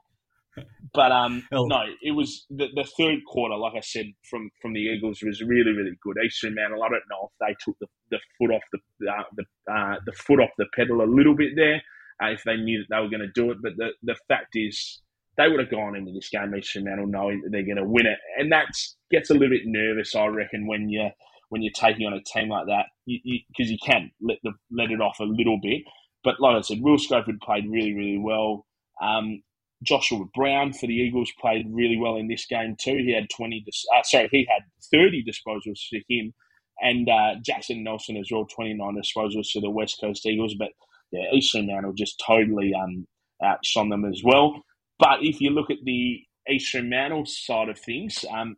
[0.93, 3.55] But um, no, it was the, the third quarter.
[3.55, 6.17] Like I said, from from the Eagles was really really good.
[6.23, 6.83] East Fremantle.
[6.83, 10.11] I don't know if they took the, the foot off the uh, the uh, the
[10.11, 11.81] foot off the pedal a little bit there.
[12.21, 14.55] Uh, if they knew that they were going to do it, but the the fact
[14.55, 15.01] is
[15.37, 18.05] they would have gone into this game East Fremantle knowing that they're going to win
[18.05, 18.67] it, and that
[19.09, 20.13] gets a little bit nervous.
[20.13, 21.09] I reckon when you
[21.49, 24.51] when you're taking on a team like that, because you, you, you, can let the
[24.71, 25.83] let it off a little bit.
[26.23, 28.65] But like I said, Will Schofield played really really well.
[29.01, 29.41] Um,
[29.83, 32.97] Joshua Brown for the Eagles played really well in this game too.
[32.97, 33.65] He had twenty.
[33.95, 36.33] Uh, sorry, he had thirty disposals for him,
[36.81, 40.55] and uh, Jackson Nelson as well, twenty nine disposals for the West Coast Eagles.
[40.57, 40.69] But
[41.11, 43.07] yeah, East Fremantle just totally um,
[43.43, 44.61] outshone them as well.
[44.99, 48.57] But if you look at the East Fremantle side of things, um,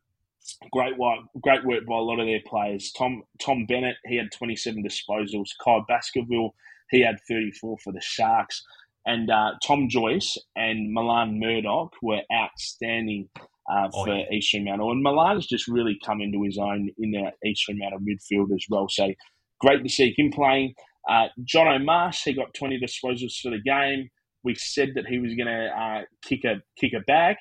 [0.72, 2.92] great work, great work by a lot of their players.
[2.92, 5.52] Tom Tom Bennett, he had twenty seven disposals.
[5.64, 6.54] Kai Baskerville,
[6.90, 8.62] he had thirty four for the Sharks
[9.06, 13.30] and uh, Tom Joyce and Milan Murdoch were outstanding
[13.72, 14.38] uh, oh, for oh, yeah.
[14.38, 14.91] East Fremantle.
[14.91, 18.88] And Milan's just really come into his own in the East Fremantle midfield as well.
[18.89, 19.14] So
[19.60, 20.74] great to see him playing.
[21.10, 24.10] Uh, Jonathon Marsh, he got 20 disposals for the game.
[24.43, 27.38] We said that he was going to uh, kick a kick a bag,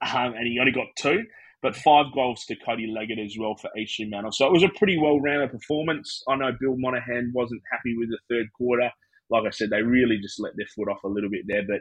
[0.00, 1.24] um, and he only got two.
[1.60, 4.32] But five goals to Cody Leggett as well for East Fremantle.
[4.32, 6.22] So it was a pretty well rounded performance.
[6.28, 8.90] I know Bill Monahan wasn't happy with the third quarter
[9.32, 11.80] like I said, they really just let their foot off a little bit there, but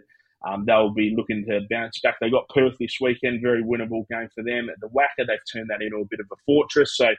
[0.50, 2.16] um, they'll be looking to bounce back.
[2.20, 4.70] They got Perth this weekend, very winnable game for them.
[4.70, 6.98] At the WACA, they've turned that into a bit of a fortress.
[6.98, 7.10] So,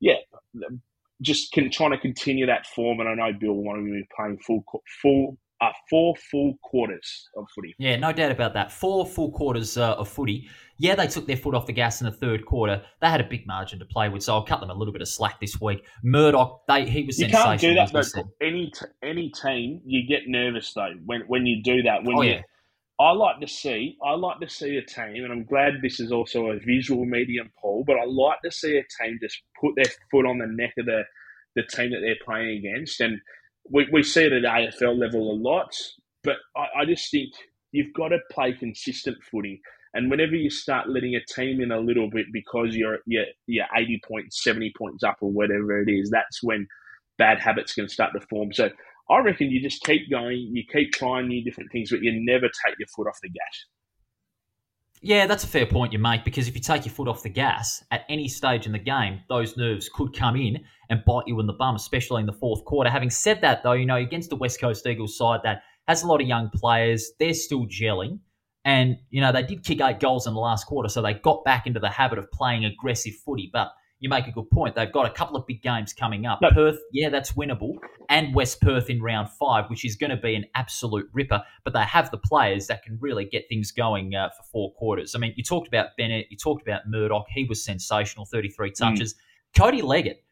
[0.00, 0.16] yeah,
[1.22, 3.00] just can, trying to continue that form.
[3.00, 4.62] And I know Bill wanted to be playing full
[5.00, 7.74] full uh, four full quarters of footy.
[7.78, 8.70] Yeah, no doubt about that.
[8.70, 10.48] Four full quarters uh, of footy.
[10.78, 12.82] Yeah, they took their foot off the gas in the third quarter.
[13.00, 15.00] They had a big margin to play with, so I'll cut them a little bit
[15.00, 15.84] of slack this week.
[16.02, 18.24] Murdoch, they he was you can't do that though.
[18.40, 22.04] Any t- any team, you get nervous though when when you do that.
[22.04, 22.42] When oh, you, yeah.
[22.98, 26.12] I like to see, I like to see a team, and I'm glad this is
[26.12, 27.84] also a visual medium, Paul.
[27.86, 30.86] But I like to see a team just put their foot on the neck of
[30.86, 31.04] the
[31.54, 33.18] the team that they're playing against, and
[33.70, 35.74] we, we see it at AFL level a lot,
[36.24, 37.32] but I, I just think
[37.72, 39.60] you've got to play consistent footy.
[39.94, 43.66] And whenever you start letting a team in a little bit because you're you're, you're
[43.74, 46.66] 80 points, 70 points up, or whatever it is, that's when
[47.18, 48.52] bad habits can start to form.
[48.52, 48.70] So
[49.10, 52.46] I reckon you just keep going, you keep trying new different things, but you never
[52.66, 53.75] take your foot off the gas.
[55.02, 57.28] Yeah, that's a fair point you make because if you take your foot off the
[57.28, 61.38] gas at any stage in the game, those nerves could come in and bite you
[61.38, 62.90] in the bum, especially in the fourth quarter.
[62.90, 66.06] Having said that, though, you know, against the West Coast Eagles side that has a
[66.06, 68.20] lot of young players, they're still gelling.
[68.64, 71.44] And, you know, they did kick eight goals in the last quarter, so they got
[71.44, 73.48] back into the habit of playing aggressive footy.
[73.52, 74.74] But you make a good point.
[74.74, 76.40] They've got a couple of big games coming up.
[76.42, 76.50] No.
[76.50, 77.76] Perth, yeah, that's winnable,
[78.08, 81.42] and West Perth in round five, which is going to be an absolute ripper.
[81.64, 85.14] But they have the players that can really get things going uh, for four quarters.
[85.14, 87.26] I mean, you talked about Bennett, you talked about Murdoch.
[87.30, 88.72] He was sensational, 33 hmm.
[88.74, 89.14] touches.
[89.14, 89.16] Mm.
[89.58, 90.22] Cody Leggett.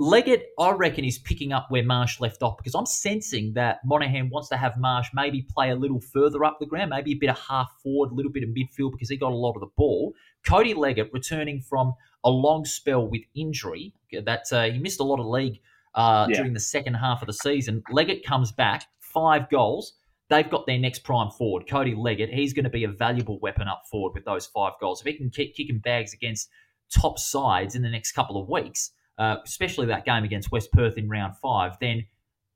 [0.00, 4.28] Leggett, I reckon, is picking up where Marsh left off because I'm sensing that Monahan
[4.28, 7.30] wants to have Marsh maybe play a little further up the ground, maybe a bit
[7.30, 9.68] of half forward, a little bit of midfield because he got a lot of the
[9.76, 10.12] ball.
[10.44, 11.94] Cody Leggett returning from
[12.24, 13.94] a long spell with injury.
[14.12, 15.60] That uh, he missed a lot of league
[15.94, 16.36] uh, yeah.
[16.36, 17.82] during the second half of the season.
[17.90, 19.94] Leggett comes back, five goals.
[20.30, 22.30] They've got their next prime forward, Cody Leggett.
[22.30, 25.00] He's going to be a valuable weapon up forward with those five goals.
[25.00, 26.48] If he can keep kicking bags against
[26.92, 30.96] top sides in the next couple of weeks, uh, especially that game against West Perth
[30.96, 32.04] in round five, then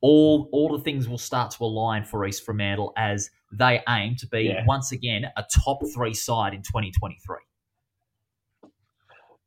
[0.01, 4.27] all all the things will start to align for East Fremantle as they aim to
[4.27, 4.65] be yeah.
[4.67, 7.37] once again a top three side in 2023.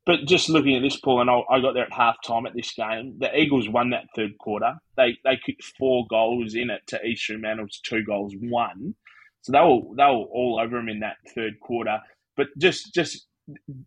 [0.04, 2.54] But just looking at this, Paul, and I, I got there at half time at
[2.54, 3.14] this game.
[3.18, 4.74] The Eagles won that third quarter.
[4.96, 8.94] They they kicked four goals in it to East Fremantle's two goals one.
[9.42, 11.98] So they were they were all over them in that third quarter.
[12.36, 13.28] But just just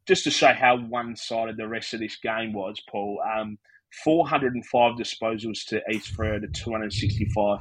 [0.08, 3.22] just to show how one sided the rest of this game was, Paul.
[3.38, 3.58] Um,
[4.04, 7.60] 405 disposals to East to 265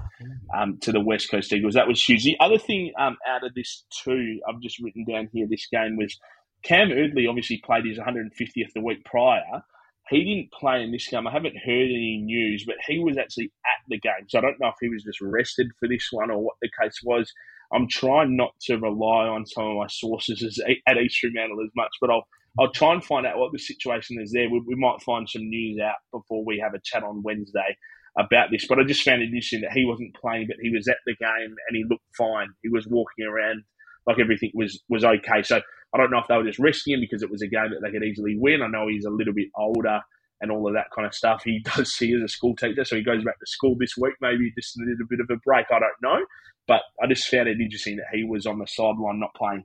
[0.56, 1.74] um, to the West Coast Eagles.
[1.74, 2.24] That was huge.
[2.24, 5.96] The other thing um, out of this too, I've just written down here, this game
[5.96, 6.18] was
[6.64, 9.62] Cam Eardley obviously played his 150th the week prior.
[10.10, 11.26] He didn't play in this game.
[11.26, 14.28] I haven't heard any news, but he was actually at the game.
[14.28, 16.70] So I don't know if he was just rested for this one or what the
[16.80, 17.32] case was.
[17.72, 21.70] I'm trying not to rely on some of my sources as, at East Fremantle as
[21.76, 22.26] much, but I'll
[22.58, 24.48] I'll try and find out what the situation is there.
[24.48, 27.76] We, we might find some news out before we have a chat on Wednesday
[28.16, 28.66] about this.
[28.68, 31.16] But I just found it interesting that he wasn't playing, but he was at the
[31.16, 32.48] game and he looked fine.
[32.62, 33.64] He was walking around
[34.06, 35.42] like everything was was okay.
[35.42, 35.60] So
[35.94, 37.80] I don't know if they were just resting him because it was a game that
[37.82, 38.62] they could easily win.
[38.62, 40.00] I know he's a little bit older
[40.40, 41.42] and all of that kind of stuff.
[41.44, 44.14] He does see as a school teacher, so he goes back to school this week.
[44.20, 45.66] Maybe just a little bit of a break.
[45.70, 46.24] I don't know,
[46.66, 49.64] but I just found it interesting that he was on the sideline not playing.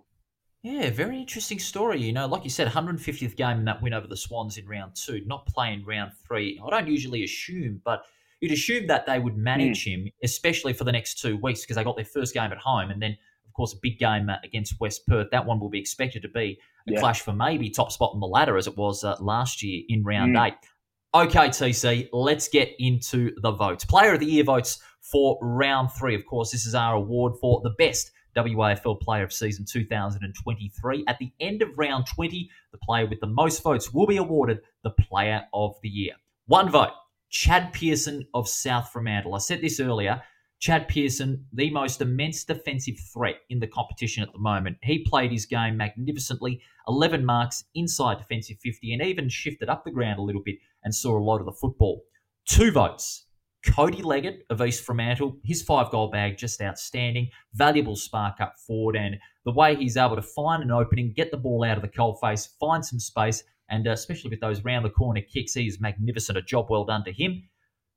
[0.61, 2.01] Yeah, very interesting story.
[2.01, 4.95] You know, like you said, 150th game in that win over the Swans in round
[4.95, 6.59] two, not playing round three.
[6.65, 8.03] I don't usually assume, but
[8.41, 9.91] you'd assume that they would manage mm.
[9.91, 12.91] him, especially for the next two weeks, because they got their first game at home,
[12.91, 13.17] and then,
[13.49, 15.27] of course, a big game uh, against West Perth.
[15.31, 16.99] That one will be expected to be a yeah.
[16.99, 20.03] clash for maybe top spot on the ladder, as it was uh, last year in
[20.03, 20.47] round mm.
[20.47, 20.53] eight.
[21.13, 23.83] Okay, TC, let's get into the votes.
[23.83, 26.13] Player of the Year votes for round three.
[26.13, 31.05] Of course, this is our award for the best WAFL Player of Season 2023.
[31.07, 34.59] At the end of round 20, the player with the most votes will be awarded
[34.83, 36.13] the Player of the Year.
[36.45, 36.91] One vote,
[37.29, 39.35] Chad Pearson of South Fremantle.
[39.35, 40.21] I said this earlier.
[40.59, 44.77] Chad Pearson, the most immense defensive threat in the competition at the moment.
[44.83, 49.91] He played his game magnificently, 11 marks inside defensive 50, and even shifted up the
[49.91, 52.03] ground a little bit and saw a lot of the football.
[52.45, 53.25] Two votes,
[53.65, 58.97] Cody Leggett of East Fremantle, his five goal bag just outstanding, valuable spark up forward,
[58.97, 61.87] and the way he's able to find an opening, get the ball out of the
[61.87, 65.67] cold face, find some space, and uh, especially with those round the corner kicks, he
[65.67, 66.37] is magnificent.
[66.37, 67.43] A job well done to him.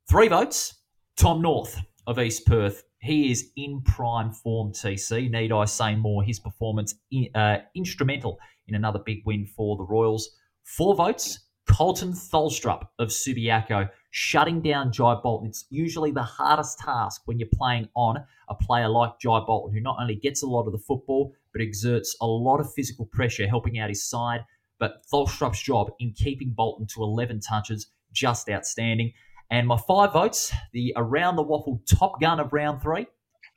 [0.09, 0.75] Three votes.
[1.17, 2.85] Tom North of East Perth.
[2.99, 5.31] He is in prime form, TC.
[5.31, 6.23] Need I say more?
[6.23, 6.95] His performance
[7.35, 8.39] uh, instrumental
[8.69, 10.31] in another big win for the Royals.
[10.65, 11.41] Four votes.
[11.69, 15.49] Colton Tholstrup of Subiaco shutting down Jai Bolton.
[15.49, 19.81] It's usually the hardest task when you're playing on a player like Jai Bolton, who
[19.81, 23.47] not only gets a lot of the football, but exerts a lot of physical pressure
[23.47, 24.45] helping out his side.
[24.79, 29.13] But Tholstrup's job in keeping Bolton to 11 touches, just outstanding.
[29.51, 33.07] And my five votes, the Around the Waffle top gun of round three,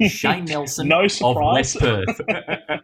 [0.02, 2.20] Shane Nelson no of West Perth.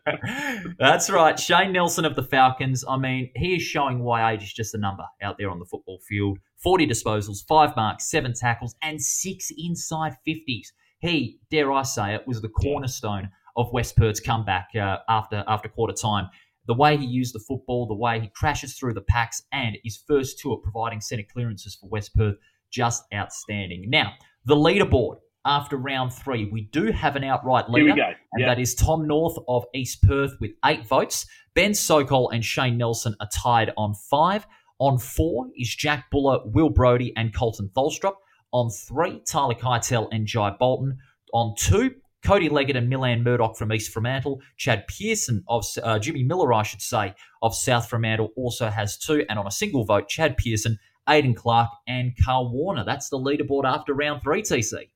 [0.80, 1.38] That's right.
[1.38, 2.86] Shane Nelson of the Falcons.
[2.88, 5.66] I mean, he is showing why age is just a number out there on the
[5.66, 6.40] football field.
[6.64, 10.68] 40 disposals, five marks, seven tackles, and six inside 50s.
[11.00, 15.68] He, dare I say it, was the cornerstone of West Perth's comeback uh, after, after
[15.68, 16.30] quarter time.
[16.68, 20.02] The way he used the football, the way he crashes through the packs, and his
[20.08, 22.36] first two at providing centre clearances for West Perth,
[22.72, 23.90] just outstanding.
[23.90, 24.14] Now,
[24.46, 26.50] the leaderboard after round three.
[26.52, 27.96] We do have an outright leader,
[28.34, 31.26] and that is Tom North of East Perth with eight votes.
[31.56, 34.46] Ben Sokol and Shane Nelson are tied on five.
[34.80, 38.14] On four is Jack Buller, Will Brody, and Colton Tholstrup.
[38.52, 40.98] On three, Tyler Keitel and Jai Bolton.
[41.34, 41.92] On two,
[42.24, 44.42] Cody Leggett and Milan Murdoch from East Fremantle.
[44.58, 49.26] Chad Pearson of uh, Jimmy Miller, I should say, of South Fremantle also has two.
[49.30, 50.78] And on a single vote, Chad Pearson,
[51.10, 52.84] Aidan Clark, and Carl Warner.
[52.84, 54.90] That's the leaderboard after round three, TC.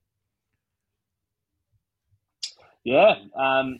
[2.83, 3.15] Yeah.
[3.35, 3.79] Um,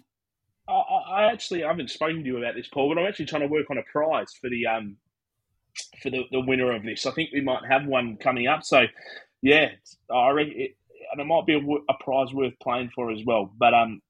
[0.67, 3.43] I, I, actually I haven't spoken to you about this, Paul, but I'm actually trying
[3.43, 4.97] to work on a prize for the um,
[6.01, 7.05] for the, the winner of this.
[7.05, 8.63] I think we might have one coming up.
[8.63, 8.85] So,
[9.41, 9.69] yeah,
[10.11, 10.75] I it,
[11.11, 13.53] and it might be a, a, prize worth playing for as well.
[13.57, 14.01] But um,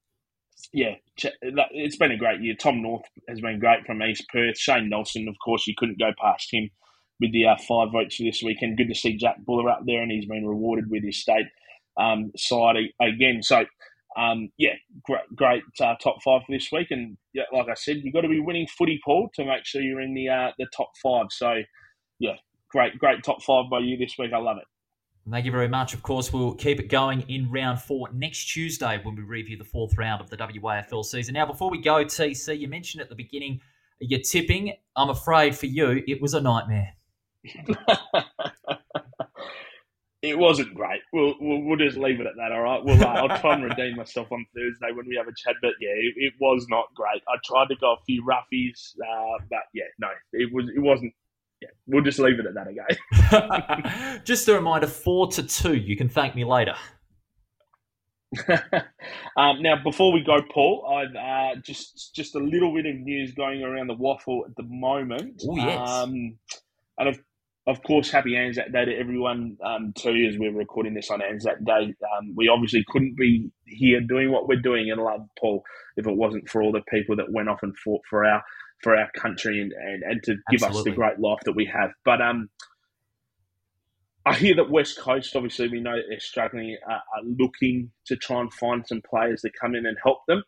[0.72, 2.54] yeah, it's been a great year.
[2.54, 4.58] Tom North has been great from East Perth.
[4.58, 6.70] Shane Nelson, of course, you couldn't go past him
[7.20, 8.76] with the uh, five votes for this weekend.
[8.76, 11.46] Good to see Jack Buller up there, and he's been rewarded with his state
[11.98, 13.42] um, side again.
[13.42, 13.64] So
[14.16, 16.88] um, yeah, great, great uh, top five for this week.
[16.90, 19.82] And yeah, like I said, you've got to be winning footy, Paul, to make sure
[19.82, 21.26] you're in the uh, the top five.
[21.30, 21.62] So,
[22.18, 22.36] yeah,
[22.70, 24.32] great, great top five by you this week.
[24.32, 24.64] I love it.
[25.28, 25.92] Thank you very much.
[25.92, 29.64] Of course, we'll keep it going in round four next Tuesday when we review the
[29.64, 31.34] fourth round of the WAFL season.
[31.34, 33.60] Now, before we go, TC, you mentioned at the beginning
[33.98, 34.74] your tipping.
[34.94, 36.95] I'm afraid for you, it was a nightmare.
[40.22, 41.00] it wasn't great.
[41.12, 42.52] We'll, we'll, we'll just leave it at that.
[42.52, 42.84] All right.
[42.84, 45.56] Well, uh, I'll try and redeem myself on Thursday when we have a chat.
[45.62, 47.22] But yeah, it, it was not great.
[47.28, 51.12] I tried to go a few roughies, uh, but yeah, no, it was it wasn't.
[51.62, 52.68] Yeah, we'll just leave it at that.
[52.68, 54.20] Okay.
[54.24, 55.76] just a reminder: four to two.
[55.76, 56.74] You can thank me later.
[59.36, 63.32] um, now, before we go, Paul, I've uh, just just a little bit of news
[63.32, 65.42] going around the waffle at the moment.
[65.48, 65.88] Oh yes.
[65.88, 66.36] Um,
[66.98, 67.18] and of
[67.66, 71.64] of course, happy Anzac Day to everyone um, too, as we're recording this on Anzac
[71.64, 71.94] Day.
[72.16, 75.64] Um, we obviously couldn't be here doing what we're doing in love, Paul,
[75.96, 78.42] if it wasn't for all the people that went off and fought for our
[78.82, 80.78] for our country and, and, and to give Absolutely.
[80.78, 81.90] us the great life that we have.
[82.04, 82.50] But um,
[84.26, 88.40] I hear that West Coast, obviously, we know they're struggling, uh, are looking to try
[88.40, 90.42] and find some players to come in and help them.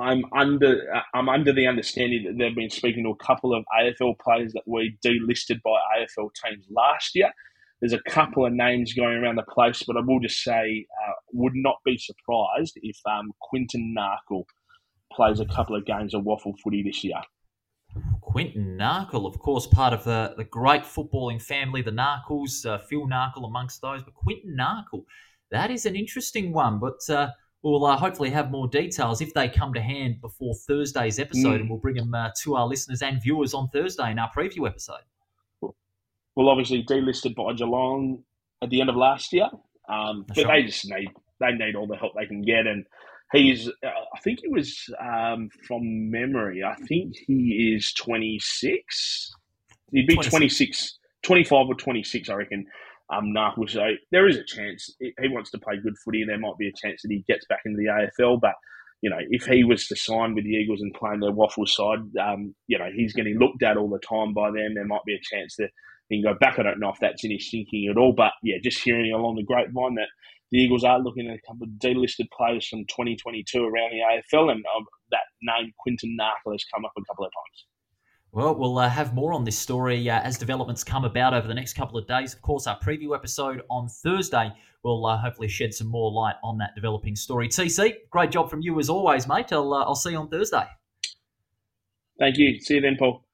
[0.00, 0.82] I'm under
[1.14, 4.62] I'm under the understanding that they've been speaking to a couple of AFL players that
[4.66, 7.30] were delisted by AFL teams last year.
[7.80, 11.12] There's a couple of names going around the place, but I will just say, uh,
[11.32, 14.44] would not be surprised if um, Quinton Narkle
[15.12, 17.20] plays a couple of games of waffle footy this year.
[18.20, 23.06] Quinton Narkle, of course, part of the, the great footballing family, the Narkles, uh, Phil
[23.06, 24.02] Narkle amongst those.
[24.02, 25.04] But Quinton Narkle,
[25.50, 26.78] that is an interesting one.
[26.78, 27.30] But uh,
[27.62, 31.60] we'll uh, hopefully have more details if they come to hand before Thursday's episode, mm.
[31.60, 34.66] and we'll bring them uh, to our listeners and viewers on Thursday in our preview
[34.66, 35.02] episode.
[35.60, 38.22] Well, obviously delisted by Geelong
[38.62, 39.48] at the end of last year,
[39.88, 40.62] um, but right.
[40.62, 41.08] they just need
[41.40, 42.84] they need all the help they can get, and
[43.32, 46.62] he's uh, I think he was um, from memory.
[46.62, 49.32] I think he is twenty six.
[49.92, 50.30] He'd be 26.
[50.30, 52.64] 26, 25 or twenty six, I reckon
[53.12, 53.68] um, Narkle.
[53.68, 56.68] So there is a chance he wants to play good footy, and there might be
[56.68, 58.40] a chance that he gets back into the AFL.
[58.40, 58.54] But
[59.02, 61.66] you know, if he was to sign with the Eagles and play in their waffle
[61.66, 64.74] side, um, you know, he's getting looked at all the time by them.
[64.74, 65.70] There might be a chance that
[66.08, 66.58] he can go back.
[66.58, 69.36] I don't know if that's in his thinking at all, but yeah, just hearing along
[69.36, 70.08] the grapevine that
[70.52, 74.50] the Eagles are looking at a couple of delisted players from 2022 around the AFL,
[74.50, 77.69] and um, that name Quinton Narkle has come up a couple of times.
[78.32, 81.54] Well, we'll uh, have more on this story uh, as developments come about over the
[81.54, 82.32] next couple of days.
[82.32, 84.52] Of course, our preview episode on Thursday
[84.84, 87.48] will uh, hopefully shed some more light on that developing story.
[87.48, 89.52] TC, great job from you as always, mate.
[89.52, 90.64] I'll, uh, I'll see you on Thursday.
[92.20, 92.60] Thank you.
[92.60, 93.24] See you then, Paul.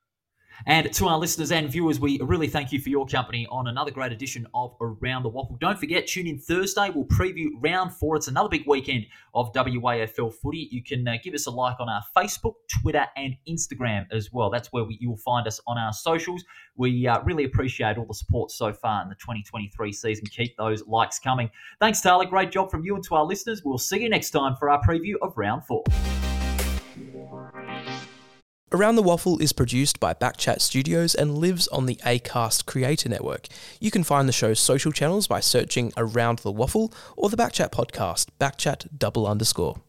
[0.65, 3.91] And to our listeners and viewers, we really thank you for your company on another
[3.91, 5.57] great edition of Around the Waffle.
[5.61, 6.91] Don't forget, tune in Thursday.
[6.91, 8.17] We'll preview round four.
[8.17, 10.69] It's another big weekend of WAFL footy.
[10.71, 14.51] You can uh, give us a like on our Facebook, Twitter, and Instagram as well.
[14.51, 16.45] That's where we, you'll find us on our socials.
[16.77, 20.27] We uh, really appreciate all the support so far in the 2023 season.
[20.27, 21.51] Keep those likes coming.
[21.81, 22.25] Thanks, Taylor.
[22.25, 23.63] Great job from you and to our listeners.
[23.65, 25.85] We'll see you next time for our preview of round four.
[28.73, 33.47] Around the Waffle is produced by Backchat Studios and lives on the ACAST Creator Network.
[33.79, 37.71] You can find the show's social channels by searching Around the Waffle or the Backchat
[37.71, 39.83] podcast, Backchat double underscore.